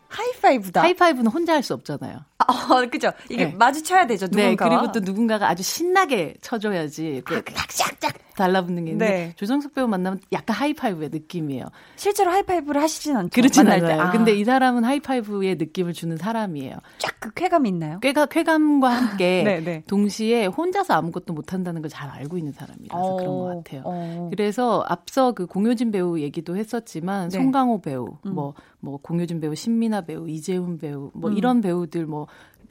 [0.10, 0.82] 하이파이브다.
[0.82, 2.26] 하이파이브는 혼자 할 수 없잖아요.
[2.47, 3.12] 어, 그죠.
[3.30, 3.54] 이게 네.
[3.58, 4.28] 마주쳐야 되죠.
[4.28, 4.69] 네, 누군가와.
[4.82, 7.21] 그리고 또 누군가가 아주 신나게 쳐줘야지.
[7.25, 9.34] 그 짝짝짝 달라붙는 게 있는데 네.
[9.36, 11.65] 조정석 배우 만나면 약간 하이파이브의 느낌이에요.
[11.97, 13.30] 실제로 하이파이브를 하시진 않죠.
[13.34, 13.67] 그렇진.
[13.67, 14.02] 않아요.
[14.02, 16.78] 아, 근데 이 사람은 하이파이브의 느낌을 주는 사람이에요.
[16.99, 17.99] 쫙 그 쾌감 있나요?
[17.99, 19.84] 쾌가, 쾌감과 함께 네, 네.
[19.88, 23.82] 동시에 혼자서 아무것도 못한다는 걸 잘 알고 있는 사람이라서 그런 것 같아요.
[23.84, 24.30] 어.
[24.32, 27.38] 그래서 앞서 그 공효진 배우 얘기도 했었지만 네.
[27.38, 32.28] 송강호 배우, 뭐뭐 공효진 배우, 신민아 배우, 이재훈 배우, 뭐 이런 배우들 뭐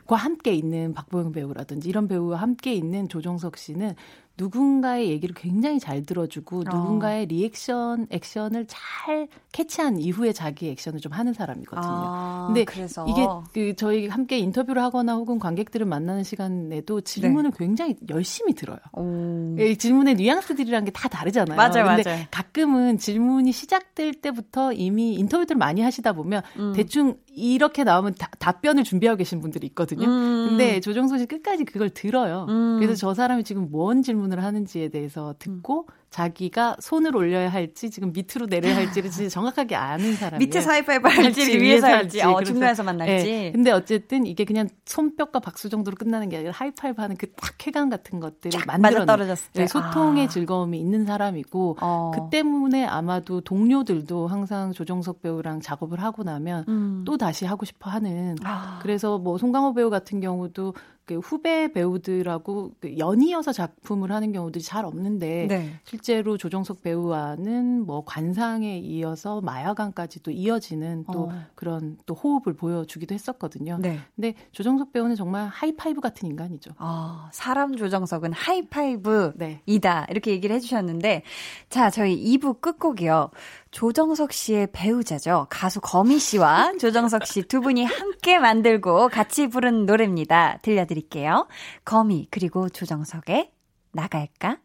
[0.08, 3.94] 과 함께 있는 박보영 배우라든지 이런 배우와 함께 있는 조정석 씨는
[4.38, 6.62] 누군가의 얘기를 굉장히 잘 들어주고 어.
[6.64, 11.82] 누군가의 리액션, 액션을 잘 캐치한 이후에 자기 액션을 좀 하는 사람이거든요.
[11.84, 17.96] 아, 근데 그래서 이게 그 저희 함께 인터뷰를 하거나 혹은 관객들을 만나는 시간에도 질문을 굉장히
[18.08, 18.78] 열심히 들어요.
[18.92, 19.56] 오.
[19.58, 21.56] 이 질문의 뉘앙스들이란 게 다 다르잖아요.
[21.56, 22.24] 맞아요, 근데 맞아요.
[22.30, 26.72] 가끔은 질문이 시작될 때부터 이미 인터뷰들 많이 하시다 보면 음.
[26.74, 30.06] 대충 이렇게 나오면 다- 답변을 준비하고 계신 분들이 있거든요.
[30.06, 30.46] 음.
[30.50, 32.46] 근데 조정석 씨 끝까지 그걸 들어요.
[32.48, 32.76] 음.
[32.80, 38.46] 그래서 저 사람이 지금 뭔 질문을 하는지에 대해서 듣고 자기가 손을 올려야 할지 지금 밑으로
[38.46, 40.38] 내려야 할지를 진짜 정확하게 아는 사람이에요.
[40.46, 43.28] 밑에서 하이파이브 할지 위에서 할지 어, 중간에서 만날지.
[43.28, 43.52] 예.
[43.52, 47.88] 근데 어쨌든 이게 그냥 손뼉과 박수 정도로 끝나는 게 아니라 하이파이브 하는 그 딱 쾌감
[47.88, 49.66] 같은 것들을 쫙 만들어 맞아떨어졌을 때.
[49.66, 50.28] 소통의 아.
[50.28, 52.12] 즐거움이 있는 사람이고 어.
[52.14, 57.02] 그 때문에 아마도 동료들도 항상 조정석 배우랑 작업을 하고 나면 음.
[57.06, 58.78] 또 다시 하고 싶어 하는 아.
[58.82, 60.80] 그래서 뭐 송강호 배우 같은 경우도 그
[61.14, 65.80] 후배 배우들하고 그 연이어서 작품을 하는 경우들이 잘 없는데 네.
[65.84, 71.42] 실제로 조정석 배우와는 뭐 관상에 이어서 마약왕까지도 이어지는 또 어.
[71.54, 73.78] 그런 또 호흡을 보여주기도 했었거든요.
[73.80, 73.98] 네.
[74.16, 76.72] 근데 조정석 배우는 정말 하이파이브 같은 인간이죠.
[76.78, 79.62] 아, 사람 조정석은 하이파이브 네.
[79.66, 80.06] 이다.
[80.10, 81.22] 이렇게 얘기를 해주셨는데,
[81.68, 83.30] 자, 저희 2부 끝곡이요.
[83.70, 85.46] 조정석 씨의 배우자죠.
[85.50, 90.58] 가수 거미 씨와 조정석 씨 두 분이 함께 만들고 같이 부른 노래입니다.
[90.62, 91.46] 들려드릴게요.
[91.84, 93.50] 거미 그리고 조정석의
[93.92, 94.58] 나갈까?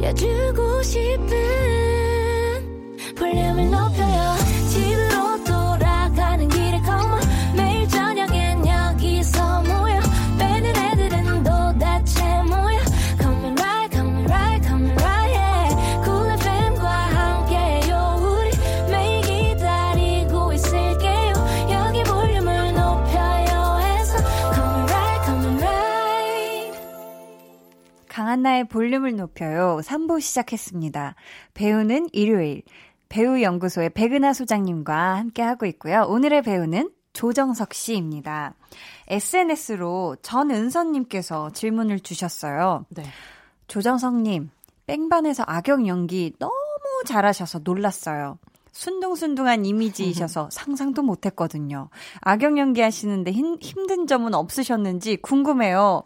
[0.00, 1.67] 들려주고 싶은
[28.28, 29.80] 강한나의 볼륨을 높여요.
[29.82, 31.14] 3부 시작했습니다.
[31.54, 32.62] 배우는 일요일.
[33.08, 36.04] 배우연구소의 백은하 소장님과 함께하고 있고요.
[36.06, 38.54] 오늘의 배우는 조정석 씨입니다.
[39.06, 42.84] SNS로 전은선님께서 질문을 주셨어요.
[42.90, 43.04] 네.
[43.66, 44.50] 조정석님,
[44.86, 46.52] 뺑반에서 악역 연기 너무
[47.06, 48.38] 잘하셔서 놀랐어요.
[48.72, 51.88] 순둥순둥한 이미지이셔서 상상도 못했거든요.
[52.20, 56.04] 악역 연기 하시는데 힘, 힘든 점은 없으셨는지 궁금해요.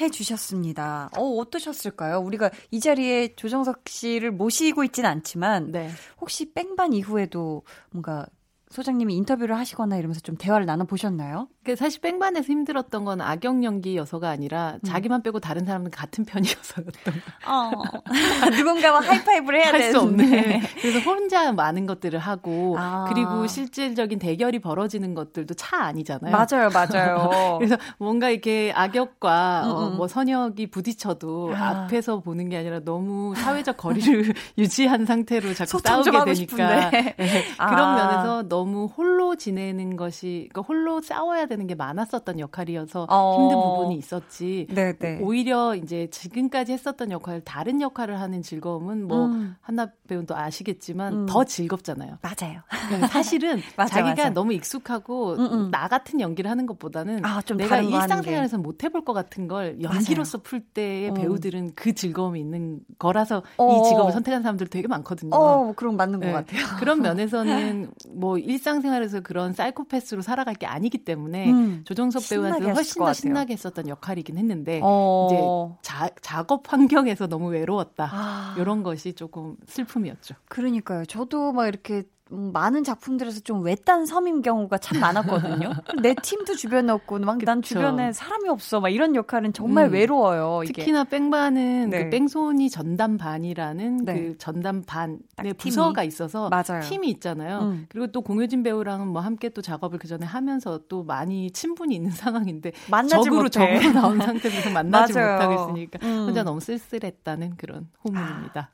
[0.00, 1.10] 해 주셨습니다.
[1.16, 2.18] 어, 어떠셨을까요?
[2.18, 5.90] 우리가 이 자리에 조정석 씨를 모시고 있지는 않지만 네.
[6.20, 8.26] 혹시 뺑반 이후에도 뭔가
[8.70, 11.48] 소장님이 인터뷰를 하시거나 이러면서 좀 대화를 나눠 보셨나요?
[11.66, 14.86] 그 사실 뺑반에서 힘들었던 건 악역 연기여서가 아니라 음.
[14.86, 17.72] 자기만 빼고 다른 사람은 같은 편이어서였던 어.
[18.56, 20.60] 누군가와 하이파이브를 해야 할 수 없는.
[20.80, 23.06] 그래서 혼자 많은 것들을 하고 아.
[23.08, 26.32] 그리고 실질적인 대결이 벌어지는 것들도 차 아니잖아요.
[26.32, 27.30] 맞아요, 맞아요.
[27.58, 29.96] 그래서 뭔가 이렇게 악역과 음, 어, 음.
[29.96, 31.84] 뭐 선역이 부딪혀도 아.
[31.84, 36.90] 앞에서 보는 게 아니라 너무 사회적 거리를 유지한 상태로 자꾸 싸우게 되니까.
[36.90, 37.14] 네,
[37.58, 37.70] 아.
[37.70, 43.32] 그런 면에서 너무 홀로 지내는 것이 그러니까 홀로 싸워야 되는 게 많았었던 역할이어서 어.
[43.36, 44.66] 힘든 부분이 있었지.
[44.70, 45.18] 네, 네.
[45.22, 49.56] 오히려 이제 지금까지 했었던 역할 다른 역할을 하는 즐거움은 뭐 음.
[49.60, 51.26] 한나 배우도 아시겠지만 음.
[51.26, 52.18] 더 즐겁잖아요.
[52.22, 52.60] 맞아요.
[52.88, 54.30] 그러니까 사실은 맞아, 자기가 맞아.
[54.30, 55.70] 너무 익숙하고 음, 음.
[55.70, 57.80] 나 같은 연기를 하는 것보다는 아, 좀 내가.
[57.80, 61.14] 일상생활에서 못 해볼 것 같은 걸 연기로서 풀 때의 어.
[61.14, 63.72] 배우들은 그 즐거움이 있는 거라서 어.
[63.72, 65.36] 이 직업을 선택한 사람들 되게 많거든요.
[65.36, 66.32] 어, 그럼 맞는 것 네.
[66.32, 66.60] 같아요.
[66.78, 71.82] 그런 면에서는 뭐 일상생활에서 그런 사이코패스로 살아갈 게 아니기 때문에 음.
[71.84, 72.22] 조정석
[72.68, 73.12] 했을 훨씬 것 더.
[73.28, 75.28] 신나게 했었던 역할이긴 했는데 어.
[75.30, 78.08] 이제 자, 작업 환경에서 너무 외로웠다.
[78.12, 78.54] 아.
[78.58, 80.34] 이런 것이 조금 슬픔이었죠.
[80.48, 81.04] 그러니까요.
[81.06, 85.70] 저도 막 이렇게 음, 많은 작품들에서 좀 외딴 섬인 경우가 참 많았거든요.
[86.02, 87.62] 내 팀도 주변에 없고 막 난.
[87.62, 88.80] 주변에 사람이 없어.
[88.80, 89.92] 막 이런 역할은 정말 음.
[89.92, 90.62] 외로워요.
[90.64, 90.72] 이게.
[90.72, 92.04] 특히나 뺑반은 네.
[92.04, 94.14] 그 뺑소니 전담반이라는 네.
[94.14, 95.18] 그 전담반의.
[95.56, 96.82] 부서가 있어서 맞아요.
[96.82, 97.60] 팀이 있잖아요.
[97.60, 97.86] 음.
[97.88, 102.10] 그리고 또 공효진 배우랑은 뭐 함께 또 작업을 그 전에 하면서 또 많이 친분이 있는
[102.50, 103.50] 상황인데 만나지 적으로 못해.
[103.78, 106.26] 적으로 나온 상태에서 만나지 있으니까 음.
[106.26, 108.70] 혼자 너무 쓸쓸했다는 그런 후문입니다.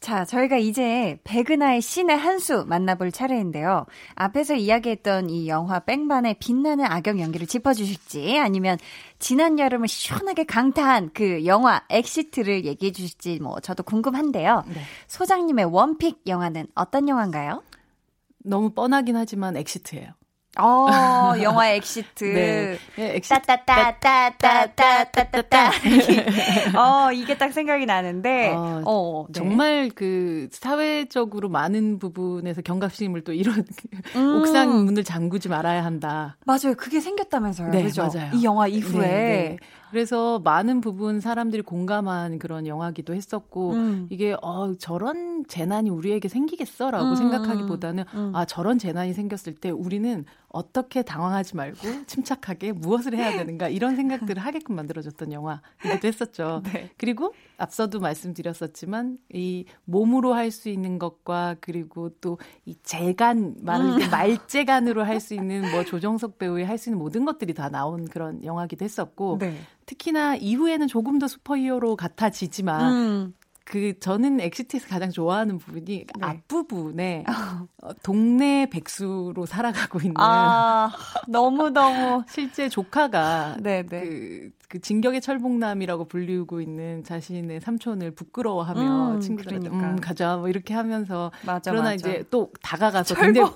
[0.00, 3.86] 자, 저희가 이제 백은하의 신의 한수 만나 볼 차례인데요.
[4.14, 8.78] 앞에서 이야기했던 이 영화 뺑반의 빛나는 악역 연기를 짚어주실지 아니면
[9.18, 14.64] 지난 여름을 시원하게 강타한 그 영화 엑시트를 얘기해 주실지 뭐 저도 궁금한데요.
[14.66, 14.80] 네.
[15.08, 17.62] 소장님의 one pick 영화는 어떤 영화인가요?
[18.38, 20.12] 너무 뻔하긴 하지만 엑시트예요.
[20.58, 20.88] 어,
[21.42, 22.24] 영화 엑시트.
[22.24, 22.76] 네.
[22.96, 25.70] 네, 엑시트 따따따따따따따따따.
[26.76, 29.32] 어, 이게 딱 생각이 나는데, 어, 어, 네.
[29.32, 33.64] 정말 그 사회적으로 많은 부분에서 경각심을 또 이런
[34.16, 34.38] 음.
[34.38, 36.36] 옥상 문을 잠그지 말아야 한다.
[36.44, 36.74] 맞아요.
[36.76, 37.70] 그게 생겼다면서요.
[37.70, 38.10] 네, 그죠?
[38.12, 38.32] 맞아요.
[38.34, 39.00] 이 영화 이후에.
[39.00, 39.56] 네, 네.
[39.90, 44.06] 그래서 많은 부분 사람들이 공감한 그런 영화기도 했었고 음.
[44.10, 48.32] 이게 어 저런 재난이 우리에게 생기겠어라고 음, 생각하기보다는 음.
[48.34, 54.42] 아 저런 재난이 생겼을 때 우리는 어떻게 당황하지 말고 침착하게 무엇을 해야 되는가 이런 생각들을
[54.42, 56.62] 하게끔 만들어줬던 영화이기도 했었죠.
[56.72, 56.90] 네.
[56.96, 64.08] 그리고 앞서도 말씀드렸었지만 이 몸으로 할 수 있는 것과 그리고 또 이 재간 말을 이제
[64.08, 68.42] 말재간으로 할 수 있는 뭐 조정석 배우의 할 수 있는 모든 것들이 다 나온 그런
[68.44, 69.56] 영화기도 했었고 네.
[69.86, 73.34] 특히나 이후에는 조금 더 슈퍼히어로 같아지지만 음.
[73.70, 76.04] 그 저는 엑시트에서 가장 좋아하는 부분이 네.
[76.20, 77.24] 앞부분에
[77.82, 80.90] 어, 동네 백수로 살아가고 있는 아,
[81.28, 82.24] 너무 너무.
[82.28, 84.00] 실제 조카가 네, 네.
[84.00, 89.92] 그, 그 진격의 철봉남이라고 불리고 있는 자신의 삼촌을 부끄러워하며 음, 친구들한테 그러니까.
[89.92, 91.94] 음 가자 뭐 이렇게 하면서 맞아, 그러나 맞아.
[91.94, 93.52] 이제 또 다가가서 굉장히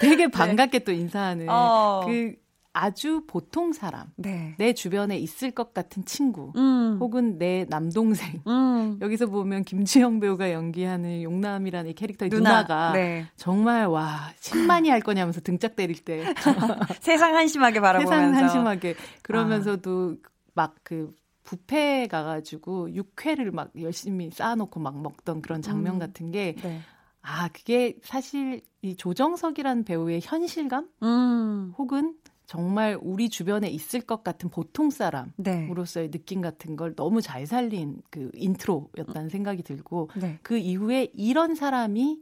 [0.00, 2.02] 되게 반갑게 또 인사하는 어.
[2.04, 2.34] 그
[2.76, 4.56] 아주 보통 사람, 네.
[4.58, 6.98] 내 주변에 있을 것 같은 친구, 음.
[7.00, 8.42] 혹은 내 남동생.
[8.48, 8.98] 음.
[9.00, 12.66] 여기서 보면 김지영 배우가 연기하는 용남이라는 이 캐릭터의 누나.
[12.66, 13.26] 가 네.
[13.36, 16.24] 정말 와 신만이 할 거냐면서 등짝 때릴 때
[17.00, 18.12] 세상 한심하게 바라보면서.
[18.12, 20.16] 세상 한심하게 그러면서도
[20.54, 21.14] 막그
[21.44, 25.98] 뷔페 가가지고 육회를 막 열심히 쌓아놓고 막 먹던 그런 장면 음.
[26.00, 26.80] 같은 게 네.
[27.22, 31.72] 아, 그게 사실 이 조정석이라는 배우의 현실감 음.
[31.78, 32.14] 혹은
[32.46, 36.18] 정말 우리 주변에 있을 것 같은 보통 사람으로서의 네.
[36.18, 40.38] 느낌 같은 걸 너무 잘 살린 그 인트로였다는 생각이 들고 네.
[40.42, 42.20] 그 이후에 이런 사람이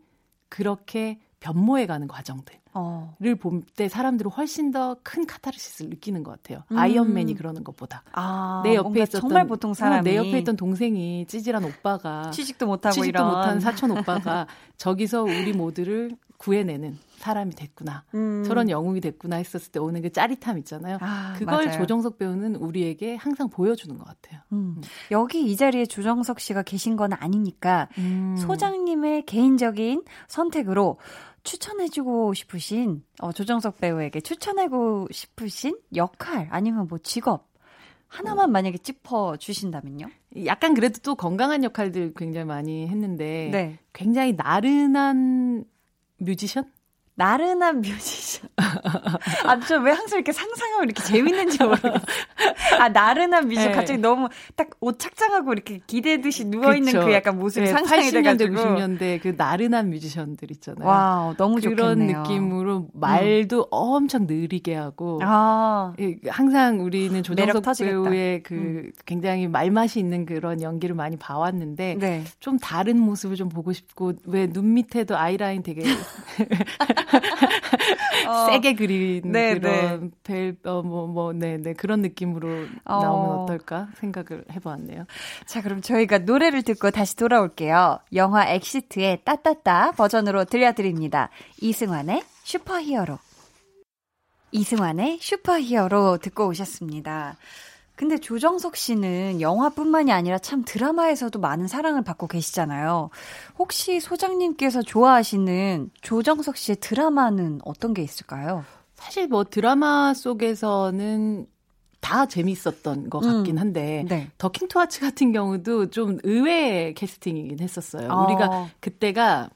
[0.48, 3.16] 그렇게 변모해가는 과정들을 어.
[3.40, 6.62] 볼때 사람들은 훨씬 더 큰 카타르시스를 느끼는 것 같아요.
[6.70, 6.78] 음.
[6.78, 8.04] 아이언맨이 그러는 것보다.
[8.12, 12.66] 아, 내 옆에 있었던 정말 보통 사람이 어, 내 옆에 있던 동생이 찌질한 오빠가 취직도
[12.66, 14.46] 못하고 취직도 이런 못한 사촌 오빠가
[14.76, 18.04] 저기서 우리 모두를 구해내는 사람이 됐구나.
[18.14, 18.42] 음.
[18.44, 20.98] 저런 영웅이 됐구나 했었을 때 오는 그 짜릿함 있잖아요.
[21.00, 21.78] 아, 그걸 맞아요.
[21.78, 24.40] 조정석 배우는 우리에게 항상 보여주는 것 같아요.
[24.52, 24.80] 음.
[25.12, 28.36] 여기 이 자리에 조정석 씨가 계신 건 아니니까 음.
[28.36, 30.98] 소장님의 개인적인 선택으로
[31.44, 37.50] 추천해주고 싶으신 어, 조정석 배우에게 추천하고 싶으신 역할 아니면 뭐 직업
[38.08, 40.06] 하나만 만약에 짚어 주신다면요?
[40.44, 43.78] 약간 그래도 또 건강한 역할들 굉장히 많이 했는데 네.
[43.92, 45.64] 굉장히 나른한
[46.18, 46.70] 뮤지션?
[47.14, 48.48] 나른한 뮤지션.
[49.44, 51.94] 아, 저 왜 항상 이렇게 상상하면 이렇게 재밌는지 모르겠어요.
[52.78, 53.68] 아, 나른한 뮤지션.
[53.70, 53.74] 네.
[53.74, 57.04] 갑자기 너무 딱 옷 착장하고 이렇게 기대듯이 누워있는 그쵸.
[57.06, 58.54] 그 약간 모습이 네, 상상이 80년대, 돼가지고.
[58.56, 60.88] 90년대 그 나른한 뮤지션들 있잖아요.
[60.88, 62.18] 와우, 너무 그런 좋겠네요.
[62.18, 62.22] 음.
[62.22, 67.64] 느낌으로 말도 엄청 느리게 하고 아, 예, 항상 우리는 조정석.
[67.80, 67.86] 음.
[67.86, 72.24] 배우의 그 굉장히 말맛이 있는 그런 연기를 많이 봐왔는데 네.
[72.40, 75.82] 좀 다른 모습을 좀 보고 싶고 왜 눈 밑에도 아이라인 되게
[78.28, 83.00] 어, 세게 그린 네, 그런 벨어뭐뭐 네 네 그런 느낌으로 어.
[83.00, 85.04] 나오면 어떨까 생각을 해 보았네요.
[85.46, 87.98] 자, 그럼 저희가 노래를 듣고 다시 돌아올게요.
[88.14, 91.30] 영화 엑시트의 따따따 버전으로 들려드립니다.
[91.60, 93.18] 이승환의 슈퍼히어로.
[94.52, 97.36] 이승환의 슈퍼히어로 듣고 오셨습니다.
[97.94, 103.10] 근데 조정석 씨는 영화뿐만이 아니라 참 드라마에서도 많은 사랑을 받고 계시잖아요.
[103.58, 108.64] 혹시 소장님께서 좋아하시는 조정석 씨의 드라마는 어떤 게 있을까요?
[108.94, 111.46] 사실 뭐 드라마 속에서는
[112.00, 114.28] 다 재밌었던 것 같긴 한데 네.
[114.36, 118.10] 더킹 투하츠 같은 경우도 좀 의외의 캐스팅이긴 했었어요.
[118.10, 118.24] 어.
[118.24, 119.50] 우리가 그때가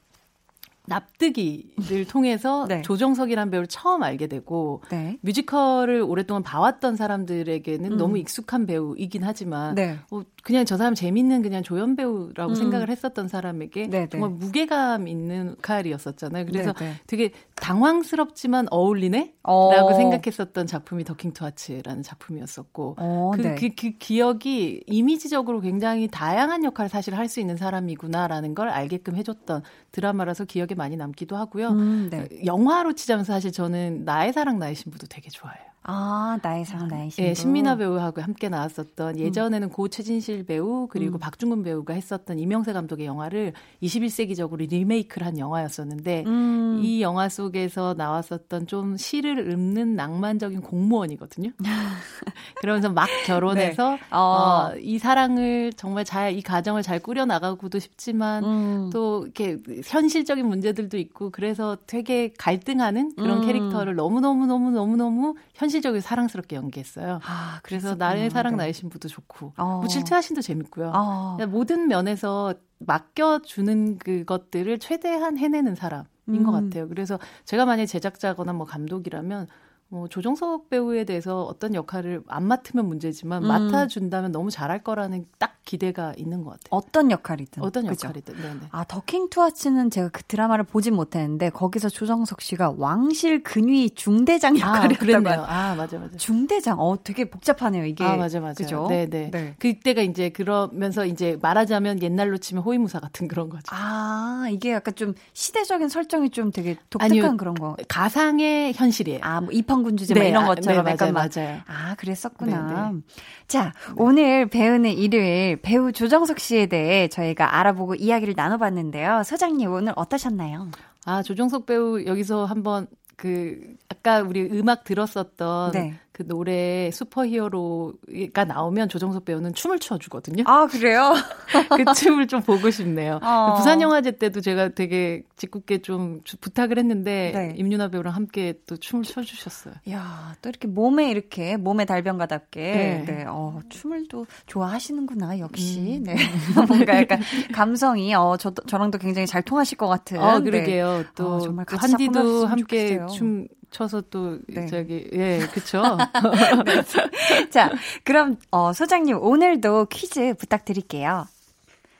[0.87, 2.82] 납득이를 통해서 네.
[2.82, 5.18] 조정석이라는 배우를 처음 알게 되고 네.
[5.20, 7.97] 뮤지컬을 오랫동안 봐왔던 사람들에게는 음.
[7.97, 9.99] 너무 익숙한 배우이긴 하지만 네.
[10.11, 12.55] 어, 그냥 저 사람 재밌는 그냥 조연 배우라고 음.
[12.55, 14.09] 생각을 했었던 사람에게 네, 네.
[14.09, 16.47] 정말 무게감 있는 역할이었었잖아요.
[16.47, 16.94] 그래서 네, 네.
[17.09, 19.34] 되게 당황스럽지만 어울리네?
[19.42, 19.72] 어.
[19.72, 23.55] 라고 생각했었던 작품이 더킹 투하츠라는 작품이었었고 어, 그, 네.
[23.57, 29.64] 그, 그 기억이 이미지적으로 굉장히 다양한 역할을 사실 할 수 있는 사람이구나라는 걸 알게끔 해줬던
[29.90, 31.70] 드라마라서 기억에 많이 남기도 하고요.
[31.70, 32.28] 음, 네.
[32.44, 35.76] 영화로 치자면 사실 저는 나의 사랑 나의 신부도 되게 좋아해요.
[35.89, 37.28] 아, 나의 사랑, 나의 신부.
[37.28, 41.18] 예, 신민아 배우하고 함께 나왔었던 예전에는 고 최진실 배우 그리고 음.
[41.18, 46.80] 박중근 배우가 했었던 이명세 감독의 영화를 21세기적으로 리메이크를 한 영화였었는데 음.
[46.82, 51.51] 이 영화 속에서 나왔었던 좀 시를 읊는 낭만적인 공무원이거든요.
[52.61, 54.01] 그러면서 막 결혼해서 네.
[54.11, 54.18] 어.
[54.18, 58.91] 어, 이 사랑을 정말 잘 이 가정을 잘 꾸려 나가고도 싶지만 음.
[58.93, 63.47] 또 이렇게 현실적인 문제들도 있고 그래서 되게 갈등하는 그런 음.
[63.47, 67.20] 캐릭터를 너무 너무 너무 너무 너무 현실 적으로 사랑스럽게 연기했어요.
[67.24, 67.95] 아, 그래서.
[67.95, 68.59] 나의 사랑 네.
[68.59, 69.79] 나의 신부도 좋고 어.
[69.79, 70.93] 뭐 질투하신도 재밌고요.
[70.95, 71.39] 어.
[71.49, 76.45] 모든 면에서 맡겨주는 그것들을 최대한 해내는 사람인 음.
[76.45, 76.89] 것 같아요.
[76.89, 79.47] 그래서 제가 만약 제작자거나 뭐 감독이라면
[79.89, 83.49] 뭐 조정석 배우에 대해서 어떤 역할을 안 맡으면 문제지만 음.
[83.49, 86.68] 맡아준다면 너무 잘할 거라는 딱 기대가 있는 것 같아요.
[86.70, 87.62] 어떤 역할이든.
[87.62, 87.84] 어떤?
[87.86, 88.36] 역할이든.
[88.40, 88.60] 네네.
[88.70, 94.76] 아, 더킹 투아츠는 제가 그 드라마를 보진 못했는데 거기서 조정석 씨가 왕실 근위 중대장 아,
[94.76, 95.28] 역할을 그랬네요.
[95.32, 95.46] 했다고.
[95.52, 96.16] 아, 맞아, 맞아.
[96.16, 96.80] 중대장.
[96.80, 98.04] 어, 되게 복잡하네요, 이게.
[98.04, 98.62] 아, 맞아, 맞아.
[98.62, 98.86] 그죠?
[98.88, 99.30] 네, 네.
[99.30, 99.54] 네.
[99.58, 103.64] 그때가 이제 그러면서 이제 말하자면 옛날로 치면 호위무사 같은 그런 거죠.
[103.72, 107.36] 아, 이게 약간 좀 시대적인 설정이 좀 되게 독특한 아니요.
[107.36, 107.76] 그런 거.
[107.88, 109.18] 가상의 현실이에요.
[109.22, 111.30] 아, 뭐 입헌군주제 막 네, 이런 아, 것처럼 네, 약간 맞아요, 막.
[111.36, 111.60] 맞아요.
[111.66, 112.92] 아, 그랬었구나.
[112.92, 113.00] 네,
[113.48, 119.22] 자, 오늘 배우는 일요일 배우 조정석 씨에 대해 저희가 알아보고 이야기를 나눠봤는데요.
[119.24, 120.70] 소장님 오늘 어떠셨나요?
[121.04, 122.86] 아, 조정석 배우 여기서 한번
[123.16, 125.94] 그 아까 우리 음악 들었었던 네.
[126.16, 130.44] 그 노래 슈퍼히어로가 나오면 조정석 배우는 춤을 춰주거든요.
[130.46, 131.12] 아 그래요?
[131.76, 133.20] 그 춤을 좀 보고 싶네요.
[133.22, 133.52] 어.
[133.54, 137.54] 부산 영화제 때도 제가 되게 짓궂게 좀 주- 부탁을 했는데 네.
[137.58, 139.74] 임윤아 배우랑 함께 또 춤을 춰주셨어요.
[139.90, 143.04] 야, 또 이렇게 몸에 이렇게 몸의 달변가답게 네.
[143.06, 143.24] 네.
[143.28, 145.98] 어, 춤을 또 좋아하시는구나 역시.
[145.98, 146.04] 음.
[146.04, 146.16] 네.
[146.66, 147.20] 뭔가 약간
[147.52, 150.18] 감성이 어, 저 저랑도 굉장히 잘 통하실 것 같은.
[150.18, 150.50] 아, 네.
[150.50, 151.04] 그러게요.
[151.14, 153.06] 또 어, 정말 같이 한디도 함께 좋겠어요.
[153.08, 154.66] 춤 춰서 또 네.
[154.66, 155.82] 저기 예, 그쵸
[157.50, 157.70] 자,
[158.04, 161.26] 그럼 어, 소장님 오늘도 퀴즈 부탁드릴게요.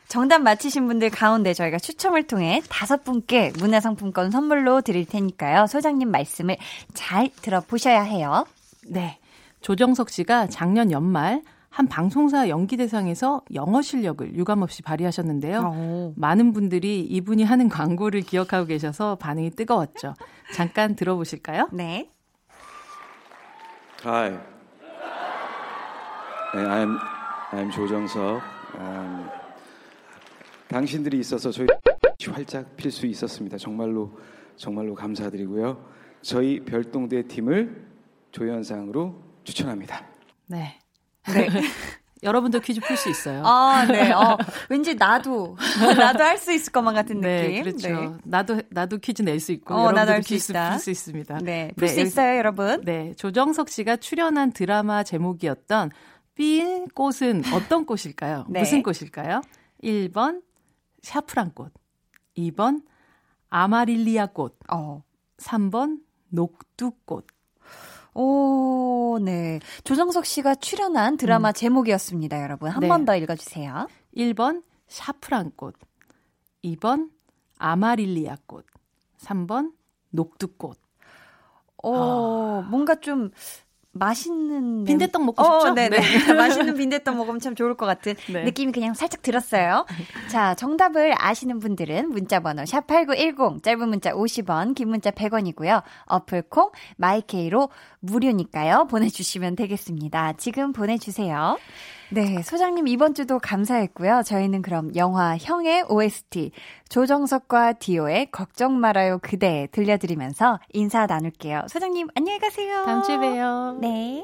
[0.09, 5.67] 정답 맞히신 분들 가운데 저희가 추첨을 통해 다섯 분께 문화상품권 선물로 드릴 테니까요.
[5.67, 6.57] 소장님 말씀을
[6.95, 8.47] 잘 들어보셔야 해요.
[8.87, 9.19] 네.
[9.63, 11.43] 조정석 씨가 작년 연말
[11.77, 15.61] 한 방송사 연기 대상에서 영어 실력을 유감없이 발휘하셨는데요.
[15.63, 16.15] 어.
[16.17, 20.15] 많은 분들이 이분이 하는 광고를 기억하고 계셔서 반응이 뜨거웠죠.
[20.55, 21.69] 잠깐 들어보실까요?
[21.75, 22.11] 네.
[24.07, 24.31] Hi.
[26.55, 26.97] 네, I'm
[27.51, 28.41] I'm 조정석.
[28.79, 29.29] 음,
[30.69, 31.67] 당신들이 있어서 저희
[32.31, 33.59] 활짝 필 수 있었습니다.
[33.59, 34.19] 정말로
[34.57, 35.87] 정말로 감사드리고요.
[36.23, 37.87] 저희 별동대 팀을
[38.33, 40.07] 조연상으로 추천합니다.
[40.47, 40.79] 네.
[41.33, 41.49] 네.
[42.23, 43.43] 여러분도 퀴즈 풀 수 있어요.
[43.45, 44.11] 아, 네.
[44.11, 44.39] 어,
[44.71, 45.57] 왠지 나도,
[45.99, 47.63] 나도 할 수 있을 것만 같은 네, 느낌.
[47.63, 48.19] 그렇죠.
[48.25, 50.71] 나도 나도 퀴즈 낼 수 있고 어, 나도 할수 있다.
[50.71, 51.39] 풀수 있습니다.
[51.43, 51.73] 네.
[51.77, 52.81] 풀수 여기- 있어요, 여러분.
[52.85, 55.91] 네, 조정석 씨가 출연한 드라마 제목이었던
[56.37, 58.47] 삘 꽃은 어떤 꽃일까요?
[58.49, 58.61] 네.
[58.61, 59.43] 무슨 꽃일까요?
[59.85, 60.43] 1번
[61.03, 61.73] 샤프란 꽃,
[62.37, 62.83] 2번
[63.51, 65.03] 아마릴리아 꽃, 어.
[65.39, 65.99] 3번
[66.31, 67.27] 녹두꽃.
[68.19, 69.61] 오, 네.
[69.85, 72.71] 조정석 씨가 출연한 드라마 제목이었습니다, 여러분.
[72.71, 72.89] 한 네.
[72.89, 73.89] 번더 읽어주세요.
[74.17, 75.75] 1번 샤프란 꽃,
[76.65, 77.11] 2번
[77.59, 78.65] 아마릴리아 꽃,
[79.19, 79.73] 3번
[80.11, 80.79] 녹두꽃.
[81.83, 83.31] 오, 뭔가 좀
[83.99, 84.85] 맛있는.
[84.85, 85.75] 냄- 빈대떡 먹고 어, 싶죠?
[85.75, 85.99] 네네.
[85.99, 86.33] 네.
[86.35, 88.45] 맛있는 빈대떡 먹으면 참 좋을 것 같은 네.
[88.45, 89.87] 느낌이 그냥 살짝 들었어요.
[90.31, 95.83] 자, 정답을 아시는 분들은 문자 번호 샵8910, 짧은 문자 50원, 긴 문자 100원이고요.
[96.07, 97.69] 어플 콩, 마이케이로
[98.01, 98.87] 무료니까요.
[98.89, 100.35] 보내 주시면 되겠습니다.
[100.35, 101.59] 지금 보내 주세요.
[102.09, 104.23] 네, 소장님 이번 주도 감사했고요.
[104.25, 106.53] 저희는 그럼 영화 형의 OST
[106.89, 111.63] 조정석과 디오의 걱정 말아요 그대 들려드리면서 인사 나눌게요.
[111.69, 112.85] 소장님 안녕히 가세요.
[112.85, 113.79] 다음 주에 봬요.
[113.81, 114.23] 네.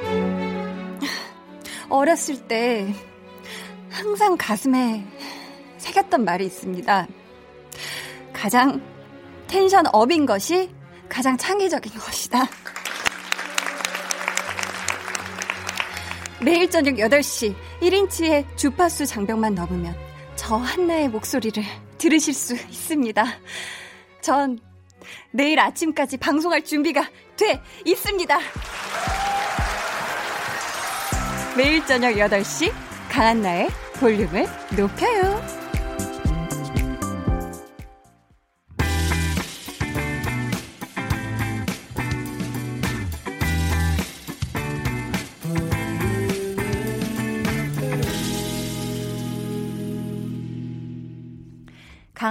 [1.88, 2.92] 어렸을 때
[3.88, 5.06] 항상 가슴에
[5.78, 7.06] 새겼던 말이 있습니다.
[8.34, 8.82] 가장
[9.48, 10.70] 텐션 업인 것이
[11.10, 12.48] 가장 창의적인 것이다.
[16.42, 19.94] 매일 저녁 8시 1인치의 주파수 장벽만 넘으면
[20.36, 21.62] 저 한나의 목소리를
[21.98, 23.26] 들으실 수 있습니다.
[24.22, 24.58] 전
[25.32, 27.06] 내일 아침까지 방송할 준비가
[27.36, 28.38] 돼 있습니다.
[31.58, 32.72] 매일 저녁 8시
[33.10, 34.46] 강한나의 볼륨을
[34.78, 35.59] 높여요.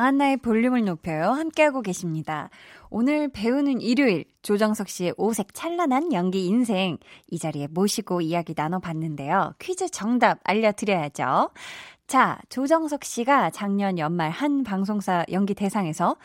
[0.09, 1.29] 한나의 볼륨을 높여요.
[1.29, 2.49] 함께하고 계십니다.
[2.89, 6.97] 오늘 배우는 일요일 조정석 씨의 오색 찬란한 연기 인생
[7.27, 9.53] 이 자리에 모시고 이야기 나눠봤는데요.
[9.59, 11.51] 퀴즈 정답 알려드려야죠.
[12.07, 16.15] 자, 조정석 씨가 작년 연말 한 방송사 연기 대상에서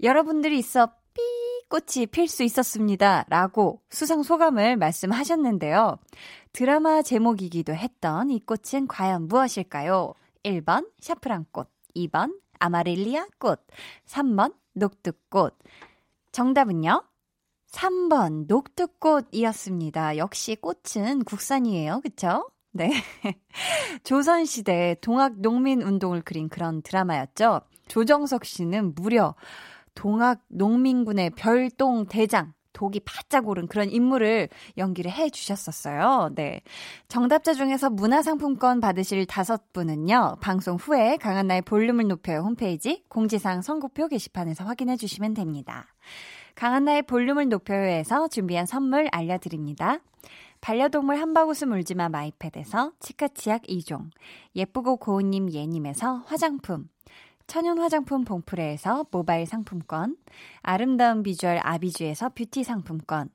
[0.00, 1.20] 여러분들이 있어 삐
[1.68, 3.24] 꽃이 필 수 있었습니다.
[3.28, 5.98] 라고 수상 소감을 말씀하셨는데요.
[6.52, 10.14] 드라마 제목이기도 했던 이 꽃은 과연 무엇일까요?
[10.44, 13.66] 1번 샤프란 꽃, 2번 아마릴리아 꽃,
[14.06, 15.58] 3번 녹두꽃.
[16.32, 17.02] 정답은요?
[17.70, 20.16] 3번 녹두꽃이었습니다.
[20.16, 22.00] 역시 꽃은 국산이에요.
[22.02, 22.48] 그쵸?
[22.72, 22.90] 네.
[24.02, 27.60] 조선시대 동학 농민 운동을 그린 그런 드라마였죠.
[27.88, 29.34] 조정석 씨는 무려
[29.94, 36.32] 동학 농민군의 별동 대장, 독이 바짝 오른 그런 인물을 연기를 해 주셨었어요.
[36.34, 36.60] 네.
[37.08, 44.64] 정답자 중에서 문화상품권 받으실 다섯 분은요, 방송 후에 강한나의 볼륨을 높여요 홈페이지 공지사항 선고표 게시판에서
[44.64, 45.86] 확인해 주시면 됩니다.
[46.56, 50.00] 강한나의 볼륨을 높여요에서 준비한 선물 알려드립니다.
[50.60, 54.08] 반려동물 한바구스 물지마 마이패드에서 치카치약 2종,
[54.56, 56.88] 예쁘고 고운님 예님에서 화장품,
[57.46, 60.16] 천연 화장품 봉프레에서 모바일 상품권,
[60.62, 63.28] 아름다운 비주얼 아비주에서 뷰티 상품권,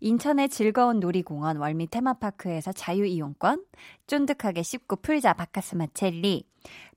[0.00, 3.64] 인천의 즐거운 놀이공원 월미 테마파크에서 자유이용권,
[4.06, 6.46] 쫀득하게 씹고 풀자 바카스맛 젤리,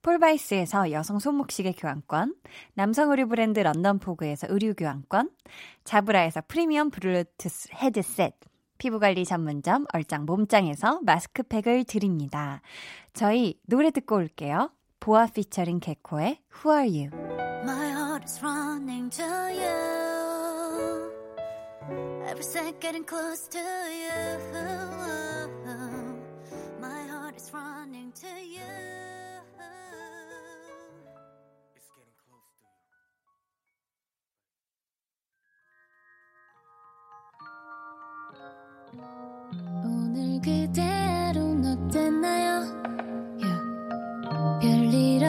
[0.02, 2.36] 폴바이스에서 여성 손목시계 교환권,
[2.74, 5.32] 남성 의류 브랜드 런던포그에서 의류 교환권,
[5.86, 8.36] 자브라에서 프리미엄 블루투스 헤드셋,
[8.78, 12.62] 피부관리 전문점 얼짱 몸짱에서 마스크팩을 드립니다.
[13.14, 14.70] 저희 노래 듣고 올게요.
[15.07, 17.11] 보아 피처링 개코의 Who Are You?
[17.65, 21.13] My heart is running to you.
[22.27, 24.39] Every second getting close to you.
[26.81, 28.86] My heart is running to you.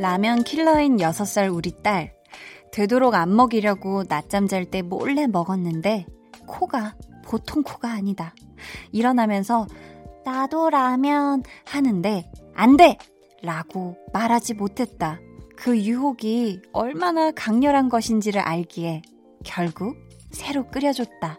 [0.00, 2.14] 라면 킬러인 6살 우리 딸.
[2.72, 6.06] 되도록 안 먹이려고 낮잠 잘 때 몰래 먹었는데
[6.46, 8.34] 코가 보통 코가 아니다.
[8.92, 9.66] 일어나면서
[10.24, 12.96] 나도 라면 하는데 안 돼!
[13.42, 15.20] 라고 말하지 못했다.
[15.54, 19.02] 그 유혹이 얼마나 강렬한 것인지를 알기에
[19.44, 19.98] 결국
[20.30, 21.38] 새로 끓여줬다.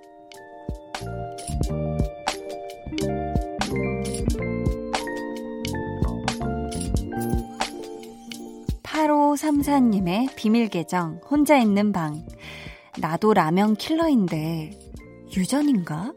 [9.31, 12.25] 8534님의 비밀 계정, 혼자 있는 방.
[12.99, 14.71] 나도 라면 킬러인데,
[15.35, 16.13] 유전인가?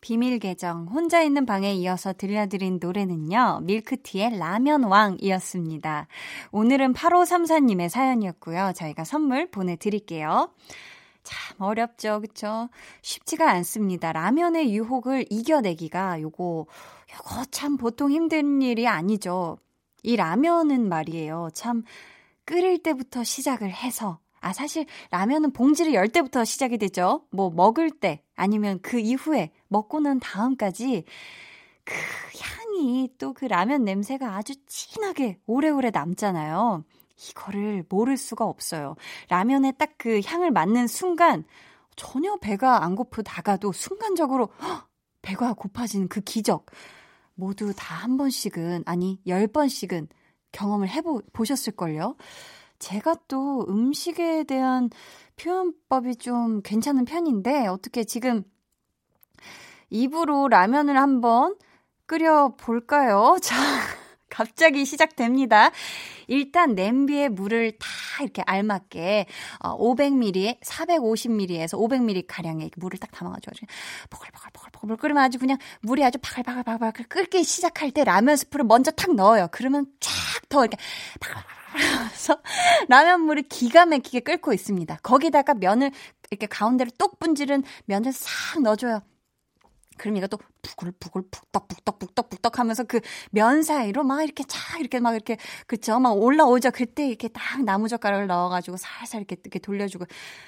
[0.00, 6.06] 비밀 계정, 혼자 있는 방에 이어서 들려드린 노래는요, 밀크티의 라면 왕이었습니다.
[6.52, 8.72] 오늘은 8534님의 사연이었고요.
[8.76, 10.50] 저희가 선물 보내드릴게요.
[11.24, 12.20] 참 어렵죠.
[12.20, 12.68] 그쵸?
[13.02, 14.12] 쉽지가 않습니다.
[14.12, 16.66] 라면의 유혹을 이겨내기가 요거,
[17.12, 19.58] 요거 참 보통 힘든 일이 아니죠.
[20.02, 21.48] 이 라면은 말이에요.
[21.54, 21.82] 참
[22.44, 27.26] 끓일 때부터 시작을 해서 아, 사실 라면은 봉지를 열 때부터 시작이 되죠.
[27.30, 31.04] 뭐 먹을 때 아니면 그 이후에 먹고 난 다음까지
[31.84, 31.94] 그
[32.40, 36.84] 향이 또 그 라면 냄새가 아주 진하게 오래오래 남잖아요.
[37.30, 38.96] 이거를 모를 수가 없어요.
[39.28, 41.44] 라면에 딱 그 향을 맡는 순간
[41.96, 44.88] 전혀 배가 안 고프다가도 순간적으로 헉,
[45.24, 46.66] 배가 고파지는 그 기적.
[47.34, 50.08] 모두 다 한 번씩은 아니 열 번씩은
[50.52, 52.16] 경험을 해보 보셨을걸요.
[52.78, 54.90] 제가 또 음식에 대한
[55.36, 58.44] 표현법이 좀 괜찮은 편인데 어떻게 지금
[59.90, 61.56] 입으로 라면을 한번
[62.06, 63.38] 끓여 볼까요?
[63.42, 63.56] 자,
[64.28, 65.70] 갑자기 시작됩니다.
[66.26, 67.86] 일단 냄비에 물을 다
[68.20, 69.26] 이렇게 알맞게
[69.60, 73.66] 어, 500ml, 450ml에서 500ml 가량의 물을 딱 담아가지고
[74.10, 79.48] 보글보글보글보글 끓으면 아주 그냥 물이 아주 바글바글바글 끓기 시작할 때 라면 스프를 먼저 탁 넣어요.
[79.50, 80.12] 그러면 쫙
[80.48, 80.76] 더 이렇게
[81.20, 82.42] 바글바글하면서
[82.88, 84.98] 라면 물이 기가 막히게 끓고 있습니다.
[85.02, 85.90] 거기다가 면을
[86.30, 89.02] 이렇게 가운데를 똑 분지른 면을 싹 넣어줘요.
[89.96, 93.00] 그럼 또 부글부글 북떡북떡 북떡북떡 하면서 그
[93.30, 95.36] 면 사이로 막 이렇게 차 이렇게 막 이렇게
[95.66, 95.98] 그쵸?
[95.98, 96.70] 막 올라오죠.
[96.70, 100.04] 그때 이렇게 딱 나무젓가락을 넣어가지고 살살 이렇게 이렇게 돌려주고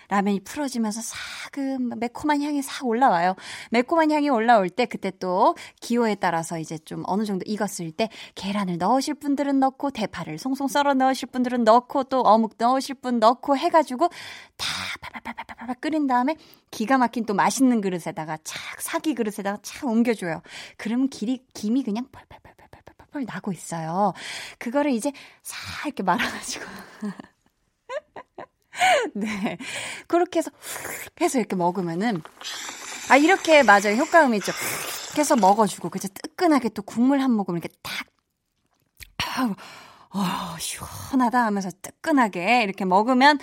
[0.09, 3.35] 라면이 풀어지면서 사금 매콤한 향이 싹 올라와요.
[3.71, 8.79] 매콤한 향이 올라올 때 그때 또 기호에 따라서 이제 좀 어느 정도 익었을 때 계란을
[8.79, 14.09] 넣으실 분들은 넣고 대파를 송송 썰어 넣으실 분들은 넣고 또 어묵 넣으실 분 넣고 해가지고
[14.57, 14.67] 다
[15.01, 16.37] 팔팔팔팔팔 끓인 다음에
[16.71, 20.43] 기가 막힌 또 맛있는 그릇에다가 착 사기 그릇에다가 착 옮겨 줘요.
[20.77, 24.13] 그러면 길이, 김이 그냥 펄펄펄펄펄펄 나고 있어요.
[24.59, 26.65] 그거를 이제 싹 이렇게 말아가지고.
[29.15, 29.59] 네.
[30.07, 32.23] 그렇게 해서 훅 해서 이렇게 먹으면은
[33.11, 33.97] 아 이렇게 맞아요.
[33.97, 34.53] 효과음이 있죠.
[34.53, 38.07] 훅 해서 먹어주고 그죠 뜨끈하게 또 국물 한 모금 이렇게 탁
[39.39, 39.55] 아우
[40.11, 43.39] 어, 시원하다 하면서 뜨끈하게 이렇게 먹으면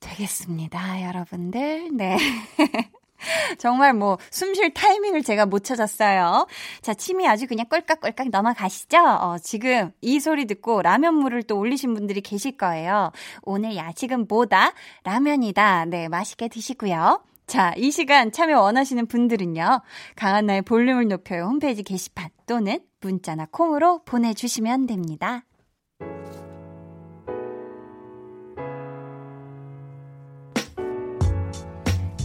[0.00, 1.90] 되겠습니다, 여러분들.
[1.96, 2.16] 네.
[3.58, 6.46] 정말 뭐, 숨 쉴 타이밍을 제가 못 찾았어요.
[6.82, 8.98] 자, 침이 아주 그냥 꼴깍꼴깍 넘어가시죠?
[8.98, 13.12] 어, 지금 이 소리 듣고 라면물을 또 올리신 분들이 계실 거예요.
[13.42, 14.72] 오늘 야식은 뭐다?
[15.04, 15.86] 라면이다.
[15.86, 17.22] 네, 맛있게 드시고요.
[17.46, 19.82] 자, 이 시간 참여 원하시는 분들은요.
[20.16, 25.44] 강한나의 볼륨을 높여요 홈페이지 게시판 또는 문자나 콩으로 보내주시면 됩니다.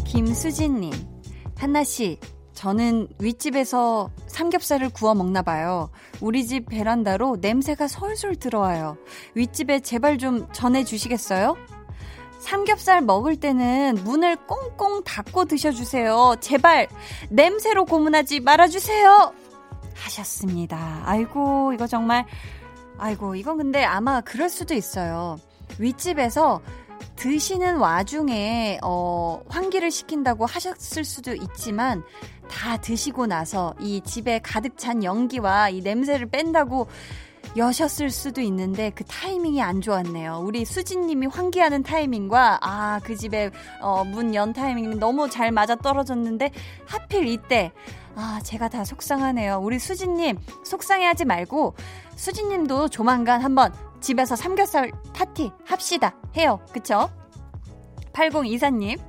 [0.07, 0.93] 김수진님,
[1.57, 2.19] 한나씨,
[2.53, 5.91] 저는 윗집에서 삼겹살을 구워 먹나 봐요.
[6.21, 8.97] 우리 집 베란다로 냄새가 솔솔 들어와요.
[9.35, 11.55] 윗집에 제발 좀 전해주시겠어요?
[12.39, 16.37] 삼겹살 먹을 때는 문을 꽁꽁 닫고 드셔주세요.
[16.39, 16.87] 제발
[17.29, 19.33] 냄새로 고문하지 말아주세요.
[19.93, 21.03] 하셨습니다.
[21.05, 22.25] 아이고, 이거 정말,
[22.97, 25.37] 아이고, 이건 근데 아마 그럴 수도 있어요.
[25.79, 26.61] 윗집에서
[27.18, 32.03] 드시는 와중에 어, 환기를 시킨다고 하셨을 수도 있지만
[32.49, 36.88] 다 드시고 나서 이 집에 가득 찬 연기와 이 냄새를 뺀다고
[37.55, 40.41] 여셨을 수도 있는데 그 타이밍이 안 좋았네요.
[40.45, 43.49] 우리 수진님이 환기하는 타이밍과 아 그 집에
[43.82, 46.51] 어, 문 연 타이밍이 너무 잘 맞아 떨어졌는데
[46.86, 47.72] 하필 이때
[48.15, 49.59] 아 제가 다 속상하네요.
[49.61, 51.76] 우리 수진님 속상해하지 말고
[52.15, 56.59] 수진님도 조만간 한번 집에서 삼겹살 파티 합시다 해요.
[56.71, 57.09] 그쵸?
[58.13, 58.99] 8024님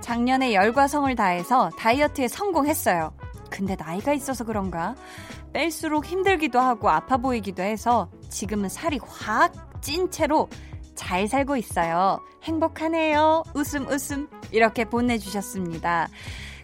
[0.00, 3.14] 작년에 열과 성을 다해서 다이어트에 성공했어요.
[3.50, 4.94] 근데 나이가 있어서 그런가
[5.52, 10.48] 뺄수록 힘들기도 하고 아파 보이기도 해서 지금은 살이 확 찐 채로
[10.94, 12.18] 잘 살고 있어요.
[12.42, 13.44] 행복하네요.
[13.54, 16.08] 웃음 웃음 이렇게 보내주셨습니다.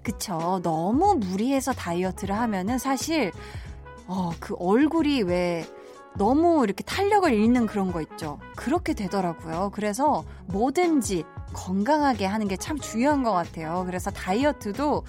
[0.02, 0.60] 그쵸.
[0.62, 3.30] 너무 무리해서 다이어트를 하면은 사실
[4.06, 5.66] 어, 그 얼굴이 왜
[6.16, 8.38] 너무 이렇게 탄력을 잃는 그런 거 있죠.
[8.56, 9.70] 그렇게 되더라고요.
[9.72, 13.84] 그래서 뭐든지 건강하게 하는 게 참 중요한 것 같아요.
[13.86, 15.04] 그래서 다이어트도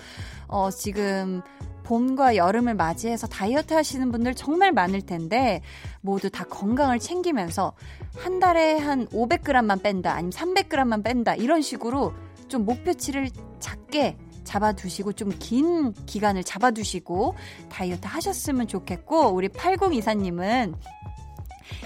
[0.47, 1.41] 어, 지금
[1.83, 5.61] 봄과 여름을 맞이해서 다이어트 하시는 분들 정말 많을 텐데
[6.01, 7.73] 모두 다 건강을 챙기면서
[8.17, 12.13] 한 달에 한 500g만 뺀다 아니면 300g만 뺀다 이런 식으로
[12.47, 13.29] 좀 목표치를
[13.59, 14.17] 작게
[14.51, 17.35] 잡아두시고 좀 긴 기간을 잡아두시고
[17.69, 20.75] 다이어트 하셨으면 좋겠고 우리 8024님은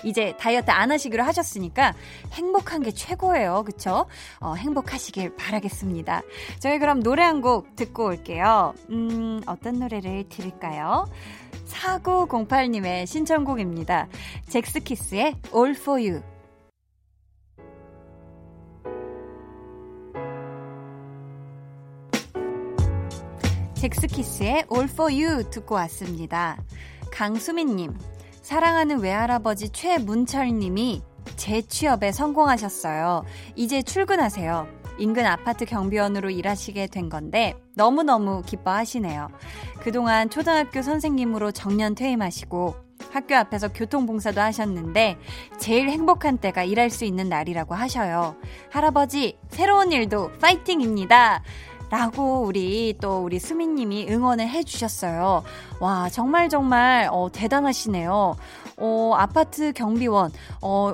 [0.04, 1.94] 이제 다이어트 안 하시기로 하셨으니까
[2.34, 3.64] 행복한 게 최고예요.
[3.66, 4.08] 그쵸?
[4.40, 6.24] 어, 행복하시길 바라겠습니다.
[6.60, 8.74] 저희 그럼 노래 한 곡 듣고 올게요.
[8.90, 11.08] 음, 어떤 노래를 들을까요?
[11.68, 14.08] 4908님의 신청곡입니다.
[14.50, 16.35] 잭스키스의 All For You.
[23.86, 26.58] 잭스키스의 All For You 듣고 왔습니다.
[27.12, 27.96] 강수민님,
[28.42, 31.04] 사랑하는 외할아버지 최문철님이
[31.36, 33.24] 재취업에 성공하셨어요.
[33.56, 34.68] 이제 출근하세요.
[34.98, 39.28] 인근 아파트 경비원으로 일하시게 된 건데 너무너무 기뻐하시네요.
[39.82, 42.76] 그동안 초등학교 선생님으로 정년 퇴임하시고
[43.12, 45.18] 학교 앞에서 교통봉사도 하셨는데
[45.60, 48.36] 제일 행복한 때가 일할 수 있는 날이라고 하셔요.
[48.72, 51.44] 할아버지, 새로운 일도 파이팅입니다.
[51.96, 55.44] 라고 우리 또 우리 수민님이 응원을 해주셨어요.
[55.80, 58.36] 와, 정말 정말, 어, 대단하시네요.
[58.78, 60.30] 어, 아파트 경비원,
[60.62, 60.92] 어,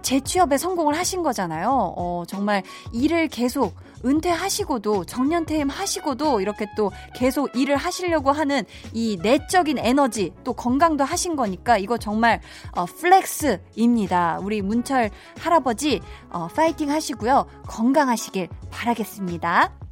[0.00, 1.68] 재취업에 성공을 하신 거잖아요.
[1.94, 8.62] 어, 정말 일을 계속 은퇴하시고도 정년퇴임 하시고도 이렇게 또 계속 일을 하시려고 하는
[8.94, 12.40] 이 내적인 에너지 또 건강도 하신 거니까 이거 정말
[12.74, 14.38] 어, flex입니다.
[14.40, 17.44] 우리 문철 할아버지 어, 파이팅 하시고요.
[17.68, 19.89] 건강하시길 바라겠습니다.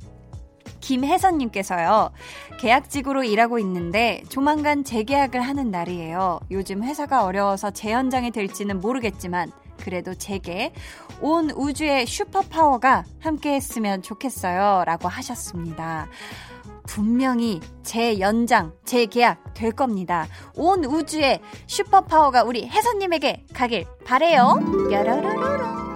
[0.88, 2.12] 김혜선님께서요,
[2.60, 6.40] 계약직으로 일하고 있는데 조만간 재계약을 하는 날이에요.
[6.50, 9.52] 요즘 회사가 어려워서 재현장이 될지는 모르겠지만,
[9.84, 10.72] 그래도 제게
[11.20, 14.84] 온 우주의 슈퍼파워가 함께 했으면 좋겠어요.
[14.86, 16.08] 라고 하셨습니다.
[16.86, 20.26] 분명히 제 연장, 제 계약 될 겁니다.
[20.56, 24.58] 온 우주의 슈퍼파워가 우리 혜선님에게 가길 바래요.
[24.90, 25.87] 뾰로로로로.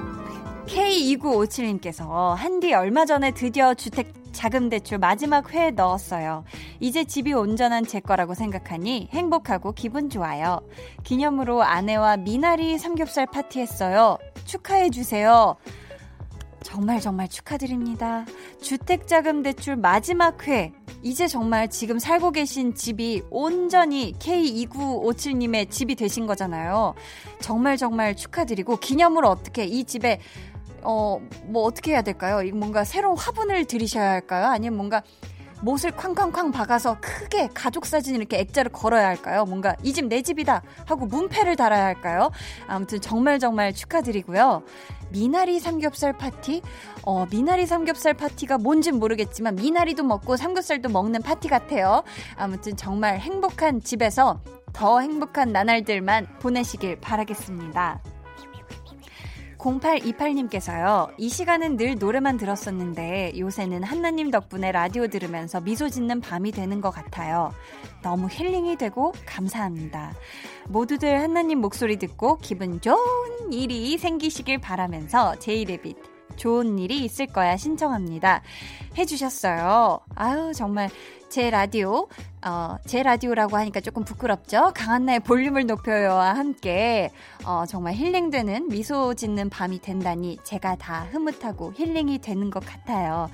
[0.67, 6.45] K2957님께서 한디 얼마 전에 드디어 주택 자금 대출 마지막 회에 넣었어요.
[6.81, 10.61] 이제 집이 온전한 제 거라고 생각하니 행복하고 기분 좋아요.
[11.05, 14.19] 기념으로 아내와 미나리 삼겹살 파티했어요.
[14.45, 15.57] 축하해 주세요.
[16.63, 18.25] 정말 정말 축하드립니다.
[18.61, 20.73] 주택자금 대출 마지막 회.
[21.03, 26.95] 이제 정말 지금 살고 계신 집이 온전히 K2957님의 집이 되신 거잖아요.
[27.41, 30.21] 정말 정말 축하드리고 기념으로 어떻게 이 집에
[30.83, 32.41] 어, 뭐 어떻게 해야 될까요?
[32.55, 34.47] 뭔가 새로운 화분을 들이셔야 할까요?
[34.47, 35.03] 아니면 뭔가
[35.65, 39.45] 못을 쾅쾅쾅 박아서 크게 가족 사진 이렇게 액자를 걸어야 할까요?
[39.45, 42.33] 뭔가 이 집 내 집이다 하고 문패를 달아야 할까요?
[42.67, 44.65] 아무튼 정말 정말 축하드리고요.
[45.11, 46.63] 미나리 삼겹살 파티?
[47.05, 52.03] 어, 미나리 삼겹살 파티가 뭔진 모르겠지만 미나리도 먹고 삼겹살도 먹는 파티 같아요.
[52.37, 54.41] 아무튼 정말 행복한 집에서
[54.73, 58.01] 더 행복한 나날들만 보내시길 바라겠습니다.
[59.63, 66.81] 0828님께서요, 이 시간은 늘 노래만 들었었는데 요새는 한나님 덕분에 라디오 들으면서 미소 짓는 밤이 되는
[66.81, 67.53] 것 같아요.
[68.03, 70.13] 너무 힐링이 되고 감사합니다.
[70.69, 75.97] 모두들 한나님 목소리 듣고 기분 좋은 일이 생기시길 바라면서 제이레빗
[76.37, 78.43] 좋은 일이 있을 거야 신청합니다.
[78.97, 80.01] 해주셨어요.
[80.15, 80.89] 아유, 정말
[81.33, 82.09] 제 라디오,
[82.45, 84.71] 어, 제 라디오라고 하니까 조금 부끄럽죠?
[84.75, 87.11] 강한나의 볼륨을 높여요와 함께,
[87.47, 93.31] 어, 정말 힐링되는 미소 짓는 밤이 된다니 제가 다 흐뭇하고 힐링이 되는 것 같아요.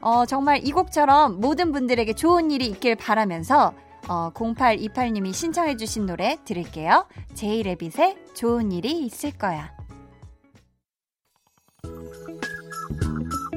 [0.00, 3.74] 어, 정말 이 곡처럼 모든 분들에게 좋은 일이 있길 바라면서,
[4.08, 7.06] 어, 0828님이 신청해주신 노래 들을게요.
[7.34, 9.76] 제이레빗의 좋은 일이 있을 거야.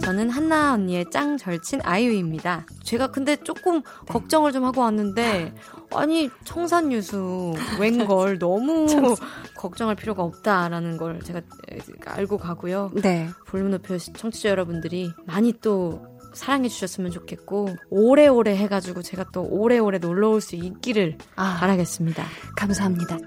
[0.05, 2.67] 저는 한나 언니의 짱 절친 아이유입니다.
[2.83, 4.13] 제가 근데 조금 네.
[4.13, 5.51] 걱정을 좀 하고 왔는데
[5.95, 8.85] 아니 청산 유수 웬걸 너무
[9.55, 11.41] 걱정할 필요가 없다라는 걸 제가
[12.05, 12.91] 알고 가고요.
[13.01, 13.29] 네.
[13.47, 20.29] 볼륨 높여 청취자 여러분들이 많이 또 사랑해 주셨으면 좋겠고 오래오래 해가지고 제가 또 오래오래 놀러
[20.29, 22.23] 올 수 있기를 아, 바라겠습니다.
[22.55, 23.17] 감사합니다.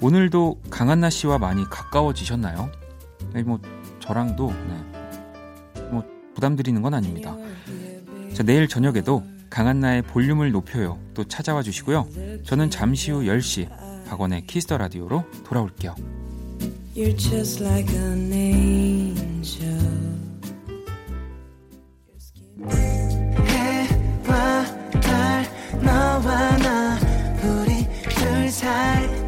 [0.00, 2.70] 오늘도 강한나 씨와 많이 가까워지셨나요?
[3.32, 3.60] 네, 뭐
[3.98, 5.80] 저랑도 네.
[5.90, 7.36] 뭐 부담 드리는 건 아닙니다.
[8.32, 10.98] 자, 내일 저녁에도 강한나의 볼륨을 높여요.
[11.14, 12.06] 또 찾아와 주시고요.
[12.44, 13.68] 저는 잠시 후 10시
[14.06, 15.94] 박원의 키스 더 라디오로 돌아올게요.
[25.00, 25.44] 달
[25.82, 26.98] 너와 나
[27.42, 29.27] 우리 둘 사이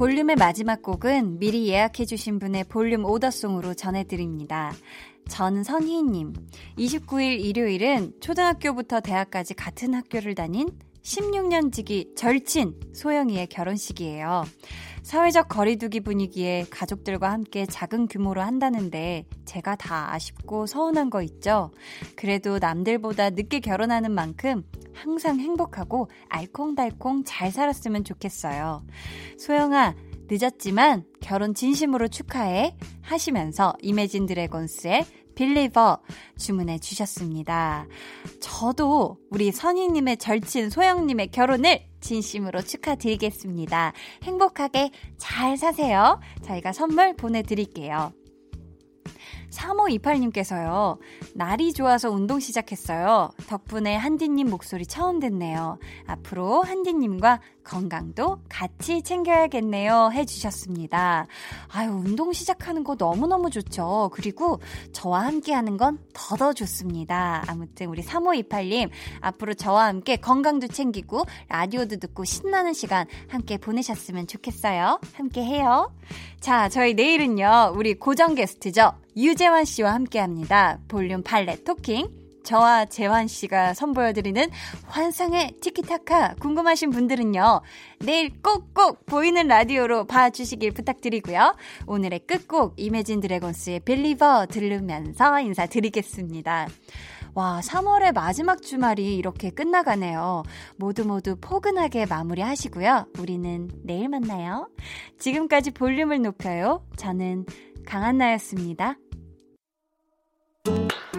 [0.00, 4.72] 볼륨의 마지막 곡은 미리 예약해주신 분의 볼륨 오더송으로 전해드립니다.
[5.28, 6.32] 전선희님,
[6.78, 10.70] 29일 일요일은 초등학교부터 대학까지 같은 학교를 다닌
[11.02, 14.44] 16년 지기 절친 소영이의 결혼식이에요.
[15.10, 21.72] 사회적 거리두기 분위기에 가족들과 함께 작은 규모로 한다는데 제가 다 아쉽고 서운한 거 있죠?
[22.14, 24.62] 그래도 남들보다 늦게 결혼하는 만큼
[24.94, 28.84] 항상 행복하고 알콩달콩 잘 살았으면 좋겠어요.
[29.36, 29.96] 소영아,
[30.28, 35.04] 늦었지만 결혼 진심으로 축하해 하시면서 이매진 드래곤스의
[35.40, 36.02] 빌리버
[36.36, 37.86] 주문해 주셨습니다.
[38.42, 43.94] 저도 우리 선희님의 절친 소영님의 결혼을 진심으로 축하드리겠습니다.
[44.22, 46.20] 행복하게 잘 사세요.
[46.42, 48.12] 저희가 선물 보내드릴게요.
[49.50, 50.98] 3528님께서요.
[51.34, 53.30] 날이 좋아서 운동 시작했어요.
[53.48, 55.78] 덕분에 한디님 목소리 처음 듣네요.
[56.06, 57.40] 앞으로 한디님과
[57.70, 60.10] 건강도 같이 챙겨야겠네요.
[60.12, 61.28] 해주셨습니다.
[61.68, 64.10] 아유, 운동 시작하는 거 너무너무 좋죠.
[64.12, 64.60] 그리고
[64.92, 67.44] 저와 함께 하는 건 더더 좋습니다.
[67.46, 68.90] 아무튼 우리 3528님,
[69.20, 75.00] 앞으로 저와 함께 건강도 챙기고 라디오도 듣고 신나는 시간 함께 보내셨으면 좋겠어요.
[75.14, 75.92] 함께 해요.
[76.40, 78.94] 자, 저희 내일은요, 우리 고정 게스트죠.
[79.16, 80.80] 유재환 씨와 함께 합니다.
[80.88, 82.19] 볼륨 발레 토킹.
[82.42, 84.50] 저와 재환 씨가 선보여드리는
[84.86, 87.60] 환상의 티키타카 궁금하신 분들은요.
[88.00, 91.54] 내일 꼭꼭 보이는 라디오로 봐주시길 부탁드리고요.
[91.86, 96.68] 오늘의 끝곡 이매진 드래곤스의 빌리버 들으면서 인사드리겠습니다.
[97.34, 100.42] 와, 3월의 마지막 주말이 이렇게 끝나가네요.
[100.76, 103.06] 모두 모두 포근하게 마무리 하시고요.
[103.18, 104.68] 우리는 내일 만나요.
[105.18, 106.84] 지금까지 볼륨을 높여요.
[106.96, 107.46] 저는
[107.86, 108.96] 강한나였습니다.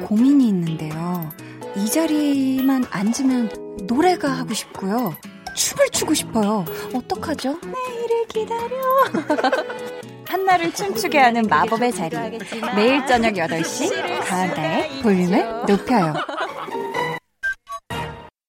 [0.07, 1.29] 고민이 있는데요.
[1.75, 5.15] 이 자리만 앉으면 노래가 하고 싶고요.
[5.55, 6.65] 춤을 추고 싶어요.
[6.93, 7.59] 어떡하죠?
[7.63, 8.77] 내일을 기다려.
[10.27, 12.15] 한나를 춤추게 하는 마법의 자리.
[12.75, 16.13] 매일 저녁 8시, 가을나의 볼륨을 높여요.